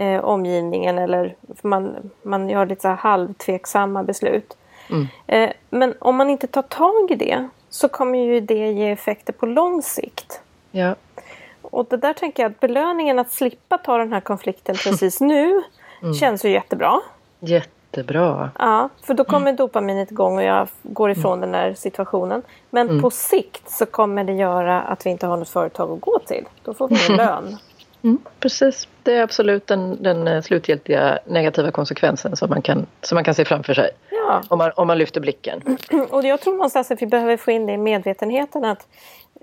eh, 0.01 0.23
omgivningen 0.23 0.97
eller 0.97 1.35
man, 1.61 2.11
man 2.21 2.49
gör 2.49 2.65
lite 2.65 2.81
så 2.81 2.87
här 2.87 2.95
halvtveksamma 2.95 4.03
beslut. 4.03 4.57
Mm. 4.89 5.07
Eh, 5.27 5.49
men 5.69 5.93
om 5.99 6.15
man 6.15 6.29
inte 6.29 6.47
tar 6.47 6.61
tag 6.61 7.11
i 7.11 7.15
det 7.15 7.47
så 7.69 7.89
kommer 7.89 8.19
ju 8.19 8.39
det 8.39 8.71
ge 8.71 8.91
effekter 8.91 9.33
på 9.33 9.45
lång 9.45 9.81
sikt. 9.81 10.41
Ja. 10.71 10.95
Och 11.61 11.85
det 11.89 11.97
där 11.97 12.13
tänker 12.13 12.43
jag 12.43 12.51
att 12.51 12.59
belöningen 12.59 13.19
att 13.19 13.31
slippa 13.31 13.77
ta 13.77 13.97
den 13.97 14.13
här 14.13 14.21
konflikten 14.21 14.75
precis 14.83 15.21
nu 15.21 15.63
mm. 16.01 16.13
känns 16.13 16.45
ju 16.45 16.49
jättebra. 16.49 16.99
Jättebra. 17.39 18.51
Ja, 18.59 18.89
för 19.03 19.13
då 19.13 19.23
kommer 19.23 19.47
mm. 19.47 19.55
dopaminet 19.55 20.11
igång 20.11 20.37
och 20.37 20.43
jag 20.43 20.67
går 20.83 21.11
ifrån 21.11 21.37
mm. 21.37 21.51
den 21.51 21.61
där 21.61 21.73
situationen. 21.73 22.41
Men 22.69 22.89
mm. 22.89 23.01
på 23.01 23.09
sikt 23.09 23.69
så 23.69 23.85
kommer 23.85 24.23
det 24.23 24.33
göra 24.33 24.81
att 24.81 25.05
vi 25.05 25.09
inte 25.09 25.25
har 25.25 25.37
något 25.37 25.49
företag 25.49 25.91
att 25.91 26.01
gå 26.01 26.19
till. 26.19 26.45
Då 26.63 26.73
får 26.73 26.87
vi 26.87 26.95
ingen 27.05 27.17
lön. 27.25 27.57
Mm, 28.03 28.17
precis, 28.39 28.87
det 29.03 29.13
är 29.13 29.23
absolut 29.23 29.67
den, 29.67 30.03
den 30.03 30.27
eh, 30.27 30.41
slutgiltiga 30.41 31.19
negativa 31.25 31.71
konsekvensen 31.71 32.35
som 32.35 32.49
man 32.49 32.61
kan, 32.61 32.85
som 33.01 33.15
man 33.15 33.23
kan 33.23 33.35
se 33.35 33.45
framför 33.45 33.73
sig. 33.73 33.89
Ja. 34.09 34.41
Om, 34.47 34.57
man, 34.57 34.71
om 34.75 34.87
man 34.87 34.97
lyfter 34.97 35.21
blicken. 35.21 35.77
Och 36.09 36.25
jag 36.25 36.41
tror 36.41 36.53
någonstans 36.53 36.91
att 36.91 37.01
vi 37.01 37.05
behöver 37.05 37.37
få 37.37 37.51
in 37.51 37.65
det 37.65 37.73
i 37.73 37.77
medvetenheten 37.77 38.65
att 38.65 38.87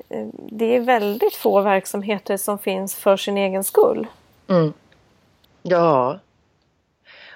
Eh, 0.09 0.27
det 0.33 0.77
är 0.77 0.81
väldigt 0.81 1.35
få 1.35 1.61
verksamheter 1.61 2.37
som 2.37 2.59
finns 2.59 2.95
för 2.95 3.17
sin 3.17 3.37
egen 3.37 3.65
skull. 3.65 4.07
Mm. 4.49 4.73
Ja. 5.63 6.19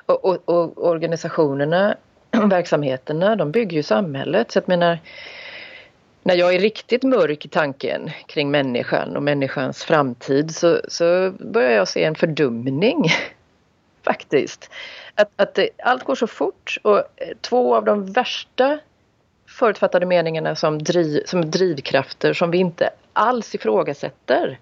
Och, 0.07 0.25
och, 0.25 0.49
och, 0.49 0.87
organisationerna, 0.87 1.97
verksamheterna, 2.31 3.37
de 3.37 3.51
bygger 3.51 3.77
ju 3.77 3.83
samhället. 3.83 4.51
Så 4.51 4.57
jag 4.59 4.69
menar, 4.69 4.99
när 6.23 6.35
jag 6.35 6.55
är 6.55 6.59
riktigt 6.59 7.03
mörk 7.03 7.45
i 7.45 7.49
tanken 7.49 8.11
kring 8.27 8.51
människan 8.51 9.17
och 9.17 9.23
människans 9.23 9.85
framtid 9.85 10.55
så, 10.55 10.81
så 10.89 11.31
börjar 11.31 11.71
jag 11.71 11.89
se 11.89 12.05
en 12.05 12.15
fördumning 12.15 13.05
faktiskt. 14.03 14.71
Att, 15.15 15.31
att 15.37 15.55
det, 15.55 15.69
allt 15.79 16.05
går 16.05 16.15
så 16.15 16.27
fort 16.27 16.79
och 16.83 16.99
eh, 16.99 17.05
två 17.41 17.77
av 17.77 17.85
de 17.85 18.13
värsta 18.13 18.79
förutfattade 19.47 20.07
meningarna 20.07 20.57
som, 20.57 20.83
driv, 20.83 21.23
som 21.27 21.51
drivkrafter 21.51 22.33
som 22.33 22.51
vi 22.51 22.59
inte 22.59 22.91
alls 23.13 23.55
ifrågasätter 23.55 24.59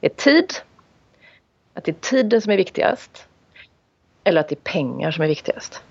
är 0.00 0.08
tid. 0.08 0.54
Att 1.74 1.84
det 1.84 1.90
är 1.90 2.00
tiden 2.10 2.40
som 2.40 2.52
är 2.52 2.56
viktigast. 2.56 3.28
Eller 4.24 4.40
att 4.40 4.48
det 4.48 4.54
är 4.54 4.72
pengar 4.72 5.10
som 5.10 5.24
är 5.24 5.28
viktigast. 5.28 5.82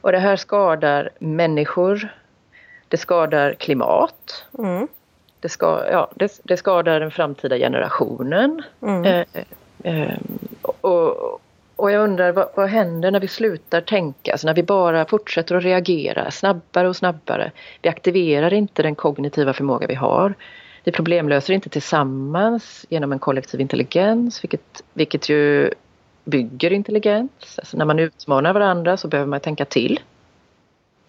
Och 0.00 0.12
det 0.12 0.18
här 0.18 0.36
skadar 0.36 1.10
människor. 1.18 2.14
Det 2.90 2.96
skadar 2.96 3.54
klimat. 3.54 4.44
Mm. 4.58 4.88
Det, 5.40 5.48
ska, 5.48 5.84
ja, 5.90 6.10
det, 6.14 6.40
det, 6.44 6.56
skadar 6.56 7.00
den 7.00 7.10
framtida 7.10 7.58
generationen. 7.58 8.62
Mm. 8.82 9.04
Eh, 9.04 9.24
eh, 9.84 10.18
och, 10.62 11.40
och 11.76 11.90
jag 11.90 12.04
undrar 12.04 12.32
vad, 12.32 12.48
vad 12.56 12.68
händer 12.68 13.10
när 13.10 13.20
vi 13.20 13.28
slutar 13.28 13.80
tänka, 13.80 14.32
alltså 14.32 14.46
när 14.46 14.54
vi 14.54 14.62
bara 14.62 15.04
fortsätter 15.04 15.54
att 15.54 15.62
reagera 15.62 16.30
snabbare 16.30 16.88
och 16.88 16.96
snabbare. 16.96 17.52
Vi 17.82 17.88
aktiverar 17.88 18.52
inte 18.52 18.82
den 18.82 18.94
kognitiva 18.94 19.52
förmåga 19.52 19.86
vi 19.86 19.94
har. 19.94 20.34
Vi 20.84 20.92
problemlöser 20.92 21.54
inte 21.54 21.68
tillsammans 21.68 22.86
genom 22.88 23.12
en 23.12 23.18
kollektiv 23.18 23.60
intelligens, 23.60 24.44
vilket, 24.44 24.82
vilket 24.92 25.28
ju 25.28 25.70
bygger 26.24 26.72
intelligens. 26.72 27.58
Alltså 27.58 27.76
när 27.76 27.84
man 27.84 27.98
utmanar 27.98 28.52
varandra 28.52 28.96
så 28.96 29.08
behöver 29.08 29.28
man 29.28 29.40
tänka 29.40 29.64
till. 29.64 30.00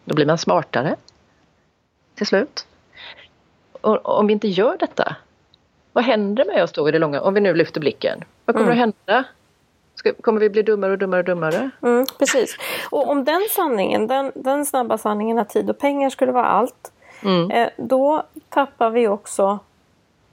Då 0.05 0.15
blir 0.15 0.25
man 0.25 0.37
smartare 0.37 0.95
till 2.21 2.27
slut. 2.27 2.67
Och 3.81 4.19
om 4.19 4.27
vi 4.27 4.33
inte 4.33 4.47
gör 4.47 4.77
detta, 4.79 5.15
vad 5.93 6.03
händer 6.03 6.45
med 6.45 6.63
oss 6.63 6.71
då 6.71 6.89
i 6.89 6.91
det 6.91 6.99
långa, 6.99 7.21
om 7.21 7.33
vi 7.33 7.41
nu 7.41 7.53
lyfter 7.53 7.79
blicken? 7.79 8.23
Vad 8.45 8.55
kommer 8.55 8.71
mm. 8.71 8.89
att 8.89 8.95
hända 9.07 9.23
Ska, 9.95 10.13
kommer 10.13 10.39
vi 10.39 10.49
bli 10.49 10.61
dummare 10.61 10.91
och 10.91 10.97
dummare 10.97 11.19
och 11.19 11.25
dummare? 11.25 11.69
Mm, 11.83 12.05
precis. 12.19 12.57
Och 12.89 13.09
om 13.09 13.23
den 13.25 13.41
sanningen, 13.55 14.07
den, 14.07 14.31
den 14.35 14.65
snabba 14.65 14.97
sanningen 14.97 15.39
att 15.39 15.49
tid 15.49 15.69
och 15.69 15.79
pengar 15.79 16.09
skulle 16.09 16.31
vara 16.31 16.45
allt. 16.45 16.91
Mm. 17.23 17.51
Eh, 17.51 17.69
då 17.77 18.23
tappar 18.49 18.89
vi 18.89 19.07
också 19.07 19.59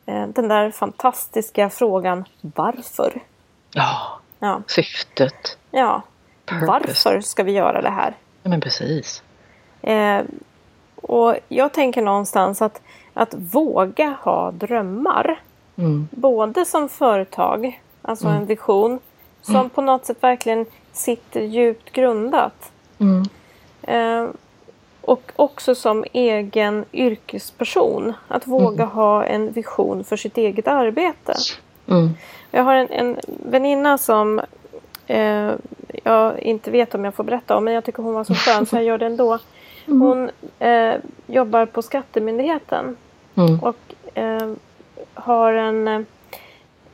eh, 0.07 0.27
den 0.27 0.49
där 0.49 0.71
fantastiska 0.71 1.71
frågan 1.71 2.25
varför? 2.41 3.21
Ja, 3.73 4.21
ja. 4.39 4.63
syftet. 4.67 5.59
Ja, 5.71 6.03
Purpose. 6.45 6.67
varför 6.67 7.21
ska 7.21 7.43
vi 7.43 7.53
göra 7.53 7.83
det 7.83 7.91
här? 7.91 8.15
Ja, 8.43 8.51
men 8.51 8.61
precis. 8.61 9.23
Eh, 9.83 10.21
och 11.09 11.37
jag 11.49 11.73
tänker 11.73 12.03
någonstans 12.03 12.63
att, 12.63 12.81
att 13.15 13.35
våga 13.35 14.17
ha 14.23 14.51
drömmar. 14.51 15.41
Mm. 15.77 16.09
Både 16.11 16.65
som 16.65 16.89
företag, 16.89 17.81
alltså 18.03 18.27
mm. 18.27 18.39
en 18.39 18.47
vision, 18.47 18.99
som 19.43 19.57
mm. 19.57 19.71
på 19.71 19.83
något 19.83 20.07
sätt 20.07 20.17
verkligen 20.21 20.67
sitter 20.93 21.41
djupt 21.41 21.93
grundat. 21.93 22.73
Mm. 22.99 23.25
Eh, 23.83 24.31
och 25.01 25.33
också 25.37 25.75
som 25.75 26.05
egen 26.13 26.85
yrkesperson. 26.93 28.13
Att 28.29 28.47
våga 28.47 28.83
mm. 28.83 28.97
ha 28.97 29.25
en 29.25 29.53
vision 29.53 30.05
för 30.05 30.17
sitt 30.17 30.39
eget 30.39 30.69
arbete. 30.69 31.35
Mm. 31.87 32.11
Jag 32.51 32.65
har 32.65 32.75
en, 32.75 32.91
en 32.91 33.17
väninna 33.27 33.99
som 33.99 34.41
eh, 35.07 35.51
jag 36.05 36.39
inte 36.39 36.71
vet 36.71 36.95
om 36.95 37.05
jag 37.05 37.15
får 37.15 37.25
berätta 37.25 37.57
om 37.57 37.65
men 37.65 37.75
jag 37.75 37.85
tycker 37.85 38.03
hon 38.03 38.15
var 38.15 38.25
så 38.25 38.35
skön 38.35 38.67
så 38.67 38.77
jag 38.77 38.85
gör 38.85 38.99
det 38.99 39.07
ändå. 39.07 39.39
Mm. 39.89 40.01
Hon 40.01 40.31
eh, 40.59 40.95
jobbar 41.27 41.67
på 41.67 41.83
Skattemyndigheten. 41.83 42.97
Mm. 43.35 43.61
Och 43.63 43.77
eh, 44.15 44.53
har 45.15 45.53
en 45.53 46.07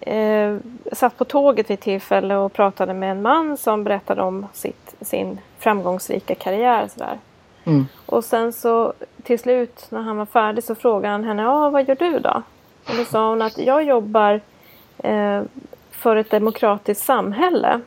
eh, 0.01 0.57
satt 0.93 1.19
på 1.19 1.25
tåget 1.25 1.71
vid 1.71 1.81
tillfälle 1.81 2.37
och 2.37 2.53
pratade 2.53 2.95
med 2.95 3.11
en 3.11 3.23
man 3.23 3.57
som 3.57 3.85
berättade 3.85 4.23
om 4.23 4.47
sitt, 4.53 4.95
sin 5.01 5.41
framgångsrika 5.59 6.35
karriär. 6.35 6.89
Sådär. 6.89 7.19
Mm. 7.65 7.87
Och 8.07 8.25
sen 8.25 8.53
så 8.53 8.93
till 9.23 9.39
slut 9.39 9.87
när 9.91 10.01
han 10.01 10.17
var 10.17 10.27
färdig 10.27 10.65
så 10.65 10.75
frågade 10.75 11.13
han 11.13 11.25
henne, 11.25 11.43
ja 11.43 11.71
vad 11.71 11.89
gör 11.89 11.97
du 11.97 12.19
då? 12.19 12.43
Och 12.89 12.97
då 12.97 13.05
sa 13.05 13.29
hon 13.29 13.43
att 13.43 13.59
jag 13.59 13.85
jobbar 13.85 14.41
eh, 14.99 15.43
för 15.91 16.17
ett 16.17 16.31
demokratiskt 16.31 17.05
samhälle. 17.05 17.81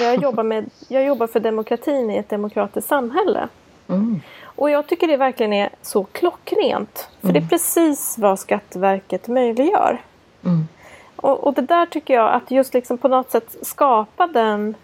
Jag 0.00 0.22
jobbar, 0.22 0.42
med, 0.42 0.70
jag 0.88 1.04
jobbar 1.04 1.26
för 1.26 1.40
demokratin 1.40 2.10
i 2.10 2.16
ett 2.16 2.28
demokratiskt 2.28 2.88
samhälle. 2.88 3.48
Mm. 3.90 4.20
Och 4.42 4.70
jag 4.70 4.86
tycker 4.86 5.06
det 5.06 5.16
verkligen 5.16 5.52
är 5.52 5.70
så 5.82 6.04
klockrent. 6.04 7.08
För 7.20 7.28
mm. 7.28 7.32
det 7.32 7.46
är 7.46 7.48
precis 7.48 8.18
vad 8.18 8.38
Skatteverket 8.38 9.28
möjliggör. 9.28 10.02
Mm. 10.44 10.68
Och, 11.16 11.44
och 11.44 11.54
det 11.54 11.62
där 11.62 11.86
tycker 11.86 12.14
jag 12.14 12.34
att 12.34 12.50
just 12.50 12.74
liksom 12.74 12.98
på 12.98 13.08
något 13.08 13.30
sätt 13.30 13.56
skapa 13.62 14.26
den 14.26 14.74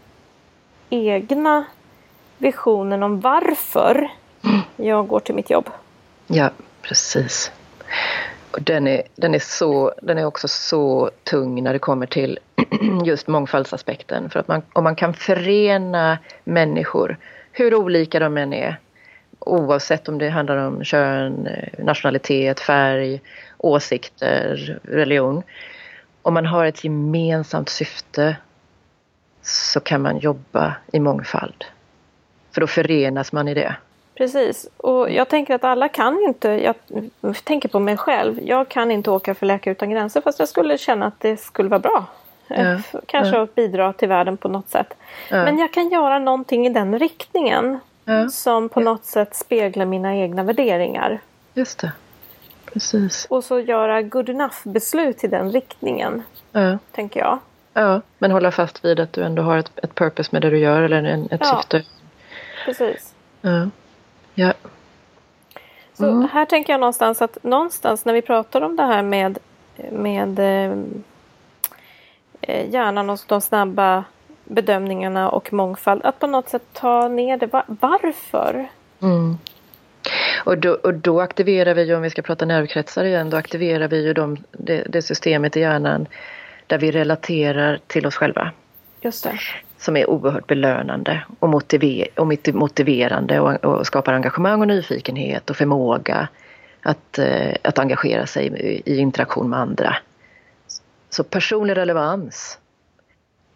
egna 0.91 1.65
visionen 2.39 3.03
om 3.03 3.21
varför 3.21 4.11
jag 4.77 5.09
går 5.09 5.21
till 5.21 5.35
mitt 5.35 5.51
jobb. 5.51 5.71
Ja, 6.27 6.51
precis. 6.83 7.51
Och 8.51 8.63
den, 8.63 8.87
är, 8.87 9.03
den, 9.17 9.35
är 9.35 9.39
så, 9.39 9.93
den 10.03 10.19
är 10.19 10.25
också 10.25 10.49
så 10.49 11.11
tung 11.25 11.63
när 11.63 11.73
det 11.73 11.79
kommer 11.79 12.07
till 12.07 12.39
just 13.05 13.27
mångfaldsaspekten. 13.29 14.31
För 14.31 14.41
att 14.41 14.49
man, 14.49 14.63
om 14.73 14.85
man 14.85 14.97
kan 14.97 15.15
förena 15.15 16.19
människor, 16.45 17.17
hur 17.53 17.75
olika 17.75 18.19
de 18.19 18.37
än 18.37 18.53
är, 18.53 18.77
oavsett 19.39 20.09
om 20.09 20.19
det 20.19 20.29
handlar 20.29 20.57
om 20.57 20.85
kön, 20.85 21.49
nationalitet, 21.79 22.61
färg, 22.61 23.21
åsikter, 23.59 24.79
religion 24.83 25.43
om 26.27 26.35
man 26.35 26.47
har 26.47 26.67
ett 26.67 26.85
gemensamt 26.85 27.69
syfte 27.69 28.37
så 29.43 29.81
kan 29.81 30.03
man 30.03 30.19
jobba 30.19 30.77
i 30.93 31.01
mångfald. 31.01 31.65
För 32.53 32.61
då 32.61 32.67
förenas 32.67 33.33
man 33.33 33.49
i 33.49 33.55
det. 33.55 33.77
Precis, 34.15 34.69
och 34.77 35.11
jag 35.11 35.29
tänker 35.29 35.55
att 35.55 35.65
alla 35.65 35.89
kan 35.89 36.23
inte, 36.29 36.49
jag 36.49 36.75
tänker 37.45 37.69
på 37.69 37.79
mig 37.79 37.97
själv, 37.97 38.39
jag 38.43 38.69
kan 38.69 38.91
inte 38.91 39.11
åka 39.11 39.35
för 39.35 39.47
Läkare 39.47 39.73
Utan 39.73 39.91
Gränser 39.91 40.21
fast 40.21 40.39
jag 40.39 40.49
skulle 40.49 40.79
känna 40.79 41.07
att 41.07 41.21
det 41.21 41.37
skulle 41.37 41.69
vara 41.69 41.81
bra. 41.81 42.05
Ja, 42.49 42.81
Kanske 43.07 43.37
ja. 43.37 43.43
att 43.43 43.55
bidra 43.55 43.93
till 43.93 44.09
världen 44.09 44.37
på 44.37 44.49
något 44.49 44.69
sätt. 44.69 44.95
Ja. 45.31 45.45
Men 45.45 45.59
jag 45.59 45.73
kan 45.73 45.89
göra 45.89 46.19
någonting 46.19 46.67
i 46.67 46.71
den 46.71 46.99
riktningen 46.99 47.81
som 48.31 48.69
på 48.69 48.81
något 48.81 49.05
sätt 49.05 49.37
speglar 49.37 49.87
mina 49.87 50.17
egna 50.17 50.43
värderingar. 50.43 51.21
Just 51.55 51.79
det. 51.79 51.93
Precis. 52.73 53.27
Och 53.31 53.45
så 53.45 53.61
göra 53.61 54.03
good 54.03 54.29
enough-beslut 54.29 55.25
i 55.25 55.27
den 55.27 55.53
riktningen. 55.53 56.23
Ja. 56.53 56.79
Tänker 56.93 57.21
jag. 57.21 57.39
Ja, 57.73 58.01
men 58.19 58.31
hålla 58.31 58.51
fast 58.51 58.85
vid 58.85 59.01
att 59.01 59.13
du 59.13 59.23
ändå 59.23 59.43
har 59.43 59.59
ett, 59.59 59.71
ett 59.83 59.95
purpose 59.95 60.29
med 60.33 60.43
det 60.43 60.51
du 60.51 60.59
gör 60.59 60.83
eller 60.83 61.05
en, 61.05 61.29
ett 61.31 61.41
ja. 61.45 61.57
syfte. 61.57 61.85
Precis. 62.65 63.15
Ja. 63.41 63.69
ja. 64.35 64.53
Så 65.95 66.07
mm. 66.07 66.29
här 66.33 66.45
tänker 66.45 66.73
jag 66.73 66.81
någonstans 66.81 67.23
att 67.23 67.45
någonstans 67.45 68.05
när 68.05 68.13
vi 68.13 68.23
pratar 68.23 68.61
om 68.61 68.77
det 68.77 68.83
här 68.83 69.03
med, 69.03 69.39
med 69.93 70.39
eh, 70.39 70.79
eh 72.41 72.71
hjärnan 72.71 73.11
och 73.11 73.21
de 73.27 73.41
snabba 73.41 74.05
bedömningarna 74.47 75.29
och 75.29 75.53
mångfald. 75.53 76.05
Att 76.05 76.19
på 76.19 76.27
något 76.27 76.49
sätt 76.49 76.63
ta 76.73 77.09
ner 77.09 77.37
det. 77.37 77.63
Varför? 77.67 78.69
Mm. 79.03 79.39
Och 80.45 80.59
då, 80.59 80.71
och 80.71 80.95
då 80.95 81.21
aktiverar 81.21 81.75
vi, 81.75 81.95
om 81.95 82.03
vi 82.03 82.11
ska 82.11 82.23
prata 82.23 82.45
nervkretsar 82.45 83.05
igen, 83.05 83.31
då 83.31 83.37
aktiverar 83.37 83.89
vi 83.89 84.05
ju 84.05 84.13
de, 84.13 84.37
det, 84.53 84.83
det 84.89 85.03
systemet 85.03 85.57
i 85.57 85.61
hjärnan 85.61 86.07
där 86.67 86.79
vi 86.79 86.91
relaterar 86.91 87.81
till 87.87 88.07
oss 88.07 88.15
själva. 88.15 88.51
Just 89.01 89.25
det. 89.25 89.39
Som 89.79 89.97
är 89.97 90.11
oerhört 90.11 90.47
belönande 90.47 91.25
och, 91.39 91.49
motiver, 91.49 92.09
och 92.17 92.27
motiverande 92.55 93.41
och, 93.41 93.65
och, 93.65 93.87
skapar 93.87 94.13
engagemang 94.13 94.61
och 94.61 94.69
nyfikenhet 94.69 95.51
och 95.51 95.57
förmåga 95.57 96.29
att, 96.83 97.19
eh, 97.19 97.55
att 97.63 97.79
engagera 97.79 98.27
sig 98.27 98.47
i, 98.47 98.93
i 98.93 98.99
interaktion 98.99 99.51
med 99.51 99.59
andra. 99.59 99.97
Så 101.11 101.25
personlig 101.25 101.77
relevans 101.77 102.59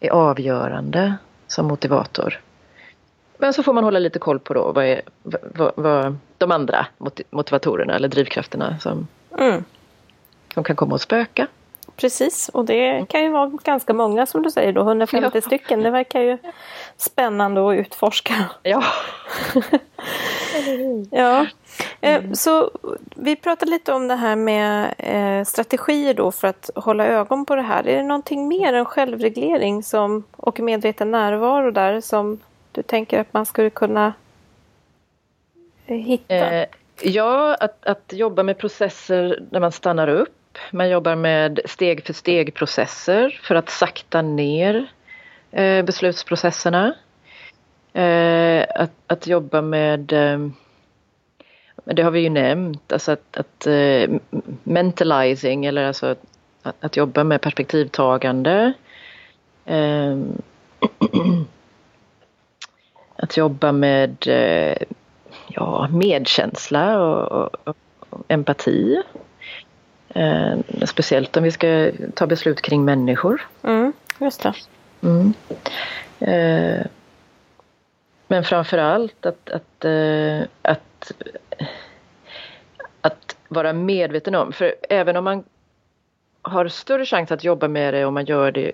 är 0.01 0.09
avgörande 0.09 1.17
som 1.47 1.65
motivator. 1.65 2.39
Men 3.37 3.53
så 3.53 3.63
får 3.63 3.73
man 3.73 3.83
hålla 3.83 3.99
lite 3.99 4.19
koll 4.19 4.39
på 4.39 4.53
då 4.53 4.71
vad, 4.71 4.85
är, 4.85 5.01
vad, 5.23 5.71
vad 5.75 6.17
de 6.37 6.51
andra 6.51 6.87
motivatorerna 7.29 7.95
eller 7.95 8.07
drivkrafterna 8.07 8.79
som, 8.79 9.07
mm. 9.37 9.63
som 10.53 10.63
kan 10.63 10.75
komma 10.75 10.95
att 10.95 11.01
spöka. 11.01 11.47
Precis, 12.01 12.49
och 12.49 12.65
det 12.65 13.05
kan 13.09 13.23
ju 13.23 13.29
vara 13.29 13.51
ganska 13.63 13.93
många 13.93 14.25
som 14.25 14.43
du 14.43 14.51
säger 14.51 14.73
då, 14.73 14.81
150 14.81 15.29
ja. 15.33 15.41
stycken. 15.41 15.83
Det 15.83 15.91
verkar 15.91 16.21
ju 16.21 16.37
spännande 16.97 17.69
att 17.69 17.75
utforska. 17.75 18.33
Ja. 18.63 18.83
ja. 21.11 21.45
Mm. 22.01 22.35
Så 22.35 22.71
vi 23.15 23.35
pratade 23.35 23.71
lite 23.71 23.93
om 23.93 24.07
det 24.07 24.15
här 24.15 24.35
med 24.35 24.93
eh, 24.97 25.45
strategier 25.45 26.13
då 26.13 26.31
för 26.31 26.47
att 26.47 26.69
hålla 26.75 27.05
ögon 27.05 27.45
på 27.45 27.55
det 27.55 27.61
här. 27.61 27.87
Är 27.87 27.97
det 27.97 28.03
någonting 28.03 28.47
mer 28.47 28.73
än 28.73 28.85
självreglering 28.85 29.83
som, 29.83 30.23
och 30.31 30.59
medveten 30.59 31.11
närvaro 31.11 31.71
där 31.71 32.01
som 32.01 32.39
du 32.71 32.83
tänker 32.83 33.19
att 33.19 33.33
man 33.33 33.45
skulle 33.45 33.69
kunna 33.69 34.13
eh, 35.85 35.97
hitta? 35.97 36.35
Eh, 36.35 36.67
ja, 37.01 37.55
att, 37.59 37.85
att 37.85 38.13
jobba 38.13 38.43
med 38.43 38.57
processer 38.57 39.43
där 39.51 39.59
man 39.59 39.71
stannar 39.71 40.07
upp. 40.07 40.37
Man 40.71 40.89
jobbar 40.89 41.15
med 41.15 41.59
steg 41.65 42.05
för 42.05 42.13
steg 42.13 42.53
processer 42.53 43.39
för 43.43 43.55
att 43.55 43.69
sakta 43.69 44.21
ner 44.21 44.91
eh, 45.51 45.85
beslutsprocesserna. 45.85 46.93
Eh, 47.93 48.65
att, 48.75 48.91
att 49.07 49.27
jobba 49.27 49.61
med 49.61 50.13
eh, 50.13 50.39
det 51.85 52.01
har 52.01 52.11
vi 52.11 52.19
ju 52.19 52.29
nämnt, 52.29 52.91
alltså 52.91 53.11
att, 53.11 53.37
att 53.37 53.67
uh, 53.67 54.17
mentalizing 54.63 55.65
eller 55.65 55.83
alltså 55.83 56.15
att, 56.63 56.75
att, 56.79 56.97
jobba 56.97 57.23
med 57.23 57.41
perspektivtagande. 57.41 58.73
Um, 59.65 60.41
att 63.15 63.37
jobba 63.37 63.71
med 63.71 64.27
uh, 64.27 64.87
ja, 65.47 65.87
medkänsla 65.91 66.99
och, 66.99 67.51
och, 67.63 67.75
och 68.09 68.25
empati. 68.27 69.01
Uh, 70.15 70.59
speciellt 70.85 71.37
om 71.37 71.43
vi 71.43 71.51
ska 71.51 71.91
ta 72.13 72.27
beslut 72.27 72.61
kring 72.61 72.85
människor. 72.85 73.47
Mm, 73.63 73.93
just 74.19 74.43
det. 74.43 74.53
Mm. 75.03 75.33
men 78.27 78.43
framförallt 78.43 79.25
att, 79.25 79.49
att, 79.49 79.85
att 80.61 81.11
att 83.01 83.37
vara 83.47 83.73
medveten 83.73 84.35
om. 84.35 84.53
För 84.53 84.75
även 84.89 85.17
om 85.17 85.23
man 85.23 85.43
har 86.41 86.67
större 86.67 87.05
chans 87.05 87.31
att 87.31 87.43
jobba 87.43 87.67
med 87.67 87.93
det 87.93 88.05
om 88.05 88.13
man 88.13 88.25
gör 88.25 88.51
det 88.51 88.71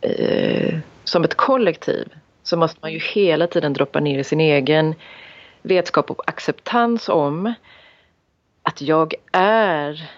eh, 0.00 0.78
som 1.04 1.24
ett 1.24 1.34
kollektiv 1.34 2.14
så 2.42 2.56
måste 2.56 2.78
man 2.82 2.92
ju 2.92 2.98
hela 2.98 3.46
tiden 3.46 3.72
droppa 3.72 4.00
ner 4.00 4.18
i 4.18 4.24
sin 4.24 4.40
egen 4.40 4.94
vetskap 5.62 6.10
och 6.10 6.28
acceptans 6.28 7.08
om 7.08 7.54
att 8.62 8.80
jag 8.80 9.14
är 9.32 10.10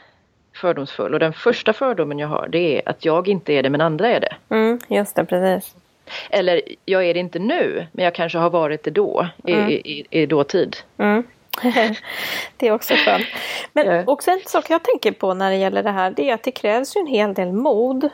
fördomsfull. 0.57 1.15
Och 1.15 1.21
den 1.21 1.33
första 1.33 1.73
fördomen 1.73 2.19
jag 2.19 2.29
har 2.29 2.49
det 2.49 2.77
är 2.77 2.89
att 2.89 3.05
jag 3.05 3.29
inte 3.29 3.53
är 3.53 3.63
det 3.63 3.71
men 3.71 3.81
andra 3.81 4.09
är 4.09 4.21
det. 4.21 4.37
Mm, 4.49 4.81
just 4.89 5.17
det, 5.17 5.25
precis. 5.25 5.75
Eller 6.31 6.61
jag 6.85 7.05
är 7.05 7.15
det 7.15 7.21
inte 7.21 7.39
nu 7.39 7.87
men 7.93 8.05
jag 8.05 8.15
kanske 8.15 8.39
har 8.39 8.51
varit 8.51 8.83
det 8.83 8.91
då 8.91 9.27
mm. 9.45 9.71
i, 9.71 9.75
i, 9.75 10.07
i 10.11 10.27
dåtid. 10.27 10.77
Mm. 10.99 11.23
det 12.57 12.69
är 12.69 12.73
också 12.73 12.95
skönt. 12.95 13.27
Men 13.73 14.09
också 14.09 14.31
en 14.31 14.41
sak 14.47 14.71
jag 14.71 14.83
tänker 14.83 15.13
på 15.13 15.35
när 15.35 15.51
det 15.51 15.57
gäller 15.57 15.83
det 15.83 15.91
här 15.91 16.11
det 16.11 16.31
är 16.31 16.35
att 16.35 16.43
det 16.43 16.51
krävs 16.51 16.97
ju 16.97 17.01
en 17.01 17.07
hel 17.07 17.35
del 17.35 17.53
mod. 17.53 18.09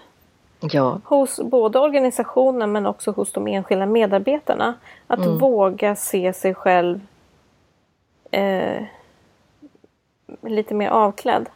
Ja. 0.60 1.00
Hos 1.04 1.40
både 1.40 1.78
organisationen 1.78 2.72
men 2.72 2.86
också 2.86 3.10
hos 3.10 3.32
de 3.32 3.46
enskilda 3.46 3.86
medarbetarna. 3.86 4.74
Att 5.06 5.18
mm. 5.18 5.38
våga 5.38 5.96
se 5.96 6.32
sig 6.32 6.54
själv 6.54 7.00
eh, 8.30 8.82
lite 10.42 10.74
mer 10.74 10.88
avklädd. 10.88 11.48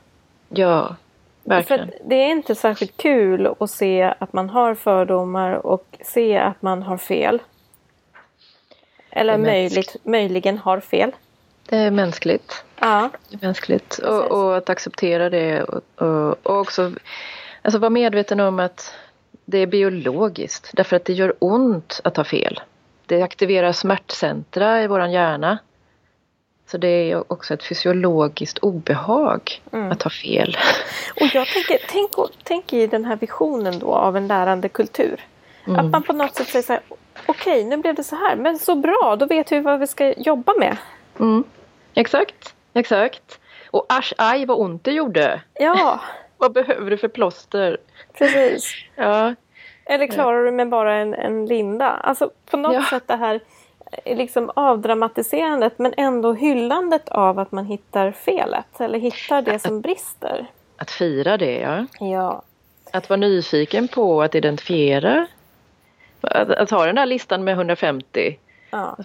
Ja, 0.49 0.97
verkligen. 1.45 1.89
För 1.89 1.99
det 2.05 2.15
är 2.15 2.31
inte 2.31 2.55
särskilt 2.55 2.97
kul 2.97 3.55
att 3.61 3.71
se 3.71 4.15
att 4.19 4.33
man 4.33 4.51
har 4.51 4.75
fördomar 4.75 5.67
och 5.67 5.99
se 6.05 6.39
att 6.39 6.63
man 6.63 6.83
har 6.83 6.97
fel. 6.97 7.43
Eller 9.11 9.39
möjligt, 9.39 9.97
möjligen 10.03 10.59
har 10.59 10.81
fel. 10.81 11.13
Det 11.69 11.77
är 11.77 11.91
mänskligt. 11.91 12.65
Ja. 12.81 13.11
Det 13.29 13.37
är 13.37 13.47
mänskligt. 13.47 13.99
Och, 13.99 14.25
och, 14.31 14.57
att 14.57 14.71
acceptera 14.71 15.31
det 15.31 15.63
och, 15.63 15.83
och, 15.97 16.47
och, 16.47 16.61
också 16.61 16.93
alltså 17.63 17.79
vara 17.79 17.91
medveten 17.91 18.41
om 18.41 18.61
att 18.61 18.95
det 19.45 19.59
är 19.59 19.67
biologiskt. 19.67 20.71
Därför 20.73 20.97
att 20.97 21.05
det 21.05 21.13
gör 21.13 21.35
ont 21.39 22.01
att 22.05 22.17
ha 22.17 22.25
fel. 22.25 22.61
Det 23.07 23.23
aktiverar 23.23 23.73
smärtcentra 23.73 24.83
i 24.83 24.87
våran 24.87 25.13
hjärna. 25.13 25.59
Så 26.67 26.79
det 26.79 26.89
är 26.89 27.33
också 27.33 27.55
ett 27.55 27.65
fysiologiskt 27.65 28.59
obehag 28.59 29.63
mm. 29.73 29.93
att 29.93 30.03
ha 30.03 30.11
fel. 30.11 30.57
Och 31.21 31.35
jag 31.35 31.47
tänker, 31.47 31.79
tänk, 31.89 32.11
tänk 32.43 32.73
i 32.73 32.87
den 32.87 33.05
här 33.05 33.17
visionen 33.17 33.79
då 33.79 33.95
av 33.95 34.17
en 34.17 34.27
lärande 34.27 34.69
kultur. 34.69 35.25
Mm. 35.67 35.79
Att 35.81 35.93
man 35.93 36.03
på 36.03 36.13
något 36.13 36.35
sätt 36.35 36.49
säger 36.49 36.63
så 36.63 36.73
här, 36.73 36.83
okej 37.27 37.65
nu 37.65 37.77
blev 37.77 37.95
det 37.95 38.05
så 38.05 38.17
här, 38.17 38.37
men 38.37 38.59
så 38.59 38.75
bra, 38.75 39.17
då 39.19 39.27
vet 39.27 39.53
vi 39.53 39.61
vad 39.61 39.81
vi 39.81 39.87
ska 39.87 40.13
jobba 40.13 40.55
med. 40.59 40.77
Mm. 41.21 41.45
Exakt, 41.95 42.55
exakt. 42.75 43.39
Och 43.71 43.87
asch, 43.89 44.13
aj 44.19 44.47
vad 44.47 44.61
ont 44.61 44.85
det 44.85 44.93
gjorde. 44.93 45.41
Ja. 45.55 46.01
vad 46.37 46.53
behöver 46.53 46.91
du 46.91 46.97
för 46.97 47.09
plåster? 47.09 47.79
Precis. 48.19 48.75
Ja. 48.95 49.35
Eller 49.85 50.07
klarar 50.07 50.45
du 50.45 50.51
med 50.51 50.69
bara 50.69 50.95
en, 50.95 51.15
en 51.15 51.47
linda? 51.47 51.91
Alltså 51.91 52.31
på 52.51 52.57
något 52.57 52.75
ja. 52.75 52.85
sätt 52.91 53.03
det 53.07 53.17
här 53.17 53.41
liksom 54.05 54.51
avdramatiserandet 54.55 55.79
men 55.79 55.95
ändå 55.97 56.33
hyllandet 56.33 57.09
av 57.09 57.39
att 57.39 57.53
man 57.53 57.67
hittar 57.67 58.13
felet 58.13 58.81
eller 58.81 58.99
hittar 58.99 59.43
det 59.43 59.59
som 59.59 59.81
brister. 59.81 60.47
Att 60.77 60.91
fira 60.91 61.37
det, 61.37 61.61
ja. 61.61 61.87
Ja. 62.01 62.43
Att 62.91 63.09
vara 63.09 63.17
nyfiken 63.17 63.89
på 63.89 64.23
att 64.23 64.35
identifiera. 64.35 65.27
Att, 66.21 66.51
att 66.51 66.71
ha 66.71 66.87
den 66.87 66.95
där 66.95 67.07
listan 67.07 67.45
med 67.45 67.53
150. 67.55 68.39
Ja 68.71 68.97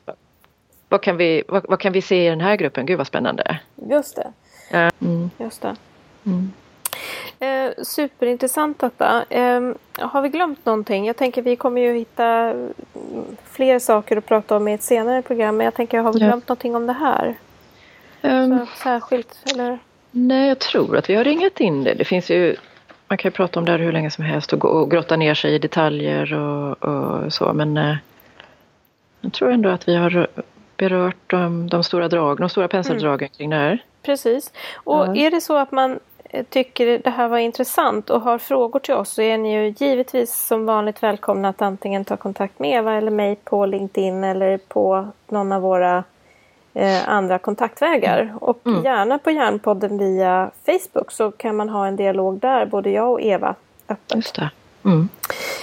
vad 0.91 1.02
kan 1.02 1.17
vi, 1.17 1.44
vad, 1.48 1.65
vad, 1.70 1.80
kan 1.80 1.94
vi 1.94 2.02
se 2.02 2.26
i 2.26 2.30
den 2.30 2.41
här 2.41 2.56
gruppen? 2.56 2.86
Gud 2.86 2.98
vad 2.98 3.08
spännande. 3.08 3.60
Just 3.89 4.15
det. 4.15 4.34
Mm. 5.00 5.30
Just 5.38 5.62
det. 5.62 5.76
Mm. 6.26 6.54
Eh, 7.40 7.84
superintressant 7.84 8.80
detta. 8.80 9.26
Eh, 9.30 9.62
har 10.00 10.22
vi 10.22 10.30
glömt 10.30 10.66
någonting? 10.66 11.08
Jag 11.08 11.18
tänker 11.18 11.42
vi 11.42 11.56
kommer 11.56 11.82
ju 11.82 11.94
hitta 11.94 12.54
fler 13.50 13.80
saker 13.80 14.18
att 14.18 14.26
prata 14.26 14.58
om 14.58 14.68
i 14.68 14.74
ett 14.74 14.84
senare 14.84 15.22
program. 15.22 15.58
Men 15.58 15.66
jag 15.66 15.74
tänker, 15.74 16.00
har 16.00 16.14
vi 16.14 16.20
glömt 16.20 16.44
ja. 16.48 16.54
någonting 16.54 16.76
om 16.76 16.88
det 16.88 16.94
här? 16.94 17.36
Um, 18.22 18.66
särskilt, 18.84 19.38
eller? 19.54 19.80
Nej, 20.12 20.48
jag 20.48 20.60
tror 20.60 20.98
att 20.98 21.10
vi 21.10 21.16
har 21.16 21.24
ringat 21.24 21.60
in 21.60 21.84
det. 21.84 21.94
Det 21.94 22.06
finns 22.06 22.30
ju 22.30 22.56
man 23.08 23.18
kan 23.18 23.30
ju 23.30 23.34
prata 23.34 23.60
om 23.60 23.66
det 23.66 23.72
här 23.72 23.80
hur 23.80 23.92
länge 23.92 24.12
som 24.12 24.24
helst 24.24 24.54
och, 24.54 24.60
gå, 24.60 24.68
och 24.68 24.92
grotta 24.92 25.16
ner 25.16 25.34
sig 25.34 25.54
i 25.54 25.60
detaljer 25.60 26.34
och, 26.34 26.84
och 26.84 27.34
så 27.34 27.54
men 27.54 27.78
eh, 27.78 27.96
jag 29.22 29.34
tror 29.34 29.52
ändå 29.52 29.70
att 29.70 29.88
vi 29.88 29.96
har 29.96 30.28
berört 30.78 31.16
de, 31.28 31.70
de 31.70 31.84
stora 31.84 32.08
drag, 32.08 32.40
de 32.40 32.50
stora 32.50 32.68
penseldragen 32.68 33.28
mm. 33.28 33.38
kring 33.38 33.50
det 33.50 33.56
här. 33.56 33.84
Precis. 34.02 34.54
Och 34.74 35.08
ja. 35.08 35.16
är 35.16 35.32
det 35.32 35.42
så 35.42 35.58
att 35.58 35.72
man 35.72 36.00
tycker 36.50 37.00
det 37.04 37.10
här 37.10 37.28
var 37.28 37.38
intressant 37.38 38.10
och 38.10 38.22
har 38.22 38.38
frågor 38.38 38.80
till 38.80 38.94
oss 38.94 39.10
så 39.10 39.22
är 39.22 39.38
ni 39.38 39.54
ju 39.54 39.74
givetvis 39.78 40.36
som 40.48 40.65
vanligt 40.65 41.04
välkomna 41.04 41.50
att 41.50 41.62
antingen 41.62 42.06
ta 42.06 42.17
kontakt 42.17 42.60
med 42.60 42.74
Eva 42.74 42.94
eller 42.94 43.12
mig 43.12 43.36
på 43.36 43.65
LinkedIn 43.65 44.24
eller 44.24 44.58
på 44.58 45.08
någon 45.28 45.52
av 45.52 45.62
våra 45.62 46.04
eh, 46.74 47.10
andra 47.10 47.39
kontaktvägar. 47.39 48.34
Och 48.41 48.60
mm. 48.65 48.84
gärna 48.84 49.20
på 49.20 49.32
Järnpodden 49.32 49.98
via 49.98 50.52
Facebook 50.65 51.12
så 51.12 51.32
kan 51.32 51.56
man 51.56 51.70
ha 51.70 51.88
en 51.88 51.96
dialog 51.96 52.39
där, 52.39 52.65
både 52.65 52.89
jag 52.89 53.12
och 53.12 53.22
Eva. 53.22 53.56
Öppet. 53.88 54.15
Just 54.15 54.36
det. 54.36 54.50
Mm. 54.86 55.10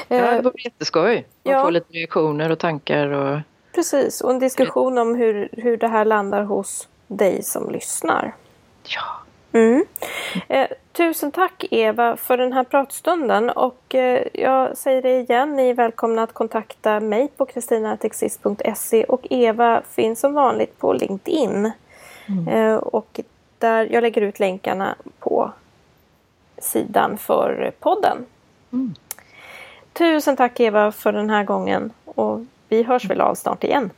Ja, 0.09 0.17
det 0.17 0.43
vore 0.43 0.63
jätteskoj 0.65 1.19
att 1.19 1.25
ja. 1.43 1.65
få 1.65 1.71
lite 1.71 1.93
reaktioner 1.93 2.53
och 2.53 2.59
tankar. 2.59 3.09
Och... 3.09 3.41
Precis, 3.75 4.21
och 4.21 4.31
en 4.31 4.39
diskussion 4.39 4.99
om 4.99 5.15
hur, 5.15 5.49
hur 5.53 5.77
det 5.77 5.89
här 5.89 6.05
landar 6.05 6.43
hos 6.43 6.89
dig 7.07 7.43
som 7.43 7.71
lyssnar. 7.71 8.35
Ja. 8.85 9.03
Mm. 9.53 9.85
Eh, 10.49 10.69
tusen 10.93 11.33
tack 11.33 11.65
Eva 11.71 12.17
för 12.17 12.37
den 12.37 12.53
här 12.53 12.65
pratstunden 12.65 13.51
och 13.51 13.95
eh, 13.95 14.23
jag 14.33 14.77
säger 14.77 15.03
det 15.03 15.21
igen, 15.21 15.57
ni 15.57 15.69
är 15.71 15.75
välkomna 15.75 16.23
att 16.23 16.33
kontakta 16.33 17.01
mig 17.01 17.29
på 17.37 17.47
kristinatexist.se 17.47 19.05
och 19.05 19.27
Eva 19.31 19.83
finns 19.91 20.21
som 20.21 20.35
vanligt 20.35 20.79
på 20.79 20.93
LinkedIn. 20.93 21.73
Mm. 22.29 22.49
Eh, 22.49 22.77
och 22.77 23.21
där 23.59 23.89
jag 23.93 24.03
lägger 24.03 24.23
ut 24.23 24.41
länkarna 24.41 24.95
på 25.19 25.53
sidan 26.59 27.19
för 27.19 27.73
podden. 27.81 28.27
Mm. 28.73 28.95
Tusen 29.93 30.37
tack 30.37 30.61
Eva 30.61 30.93
för 30.93 31.13
den 31.13 31.31
här 31.31 31.45
gången 31.45 31.93
och 32.05 32.41
vi 32.69 32.83
hörs 32.83 33.05
väl 33.05 33.21
av 33.21 33.35
snart 33.35 33.65
igen. 33.65 33.91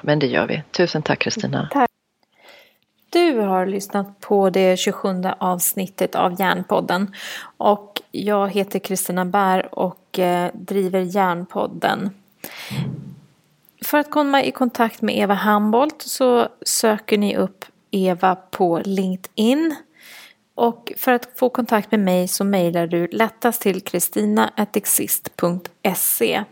Men 0.00 0.18
det 0.18 0.26
gör 0.26 0.46
vi. 0.46 0.62
Tusen 0.70 1.02
tack 1.02 1.18
Kristina. 1.18 1.68
Du 3.12 3.38
har 3.38 3.66
lyssnat 3.66 4.20
på 4.20 4.50
det 4.50 4.76
27 4.76 5.22
avsnittet 5.38 6.14
av 6.14 6.40
Järnpodden. 6.40 7.14
Och 7.56 8.02
jag 8.10 8.48
heter 8.48 8.78
Kristina 8.78 9.24
Bär 9.24 9.74
och 9.74 10.18
eh, 10.18 10.50
driver 10.54 11.00
Järnpodden. 11.00 12.10
För 13.84 13.98
att 13.98 14.10
komma 14.10 14.44
i 14.44 14.50
kontakt 14.50 15.02
med 15.02 15.18
Eva 15.18 15.34
Hambolt 15.34 16.02
så 16.02 16.48
söker 16.62 17.18
ni 17.18 17.36
upp 17.36 17.64
Eva 17.90 18.34
på 18.34 18.82
LinkedIn. 18.84 19.76
Och 20.54 20.92
för 20.96 21.12
att 21.12 21.38
få 21.38 21.48
kontakt 21.48 21.90
med 21.90 22.00
mig 22.00 22.28
så 22.28 22.44
mejlar 22.44 22.86
du 22.86 23.06
lättast 23.06 23.62
till 23.62 23.80
kristina.exist.se. 23.80 26.44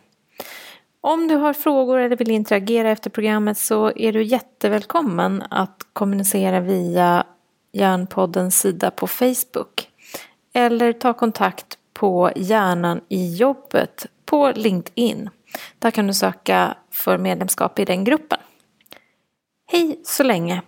Om 1.03 1.29
du 1.29 1.35
har 1.35 1.53
frågor 1.53 1.99
eller 1.99 2.17
vill 2.17 2.31
interagera 2.31 2.91
efter 2.91 3.11
programmet 3.11 3.59
så 3.59 3.93
är 3.97 4.13
du 4.13 4.23
jättevälkommen 4.23 5.43
att 5.51 5.87
kommunicera 5.93 6.61
via 6.61 7.25
Hjärnpoddens 7.73 8.61
sida 8.61 8.91
på 8.91 9.07
Facebook. 9.07 9.89
Eller 10.53 10.93
ta 10.93 11.13
kontakt 11.13 11.79
på 11.93 12.31
Hjärnan 12.37 13.01
i 13.09 13.37
jobbet 13.37 14.07
på 14.25 14.53
LinkedIn. 14.55 15.31
Där 15.79 15.91
kan 15.91 16.07
du 16.07 16.15
söka 16.15 16.77
för 16.91 17.19
medlemskap 17.19 17.79
i 17.79 17.85
den 17.85 18.05
gruppen. 18.05 18.39
Hej 19.73 20.01
så 20.05 20.23
länge! 20.23 20.63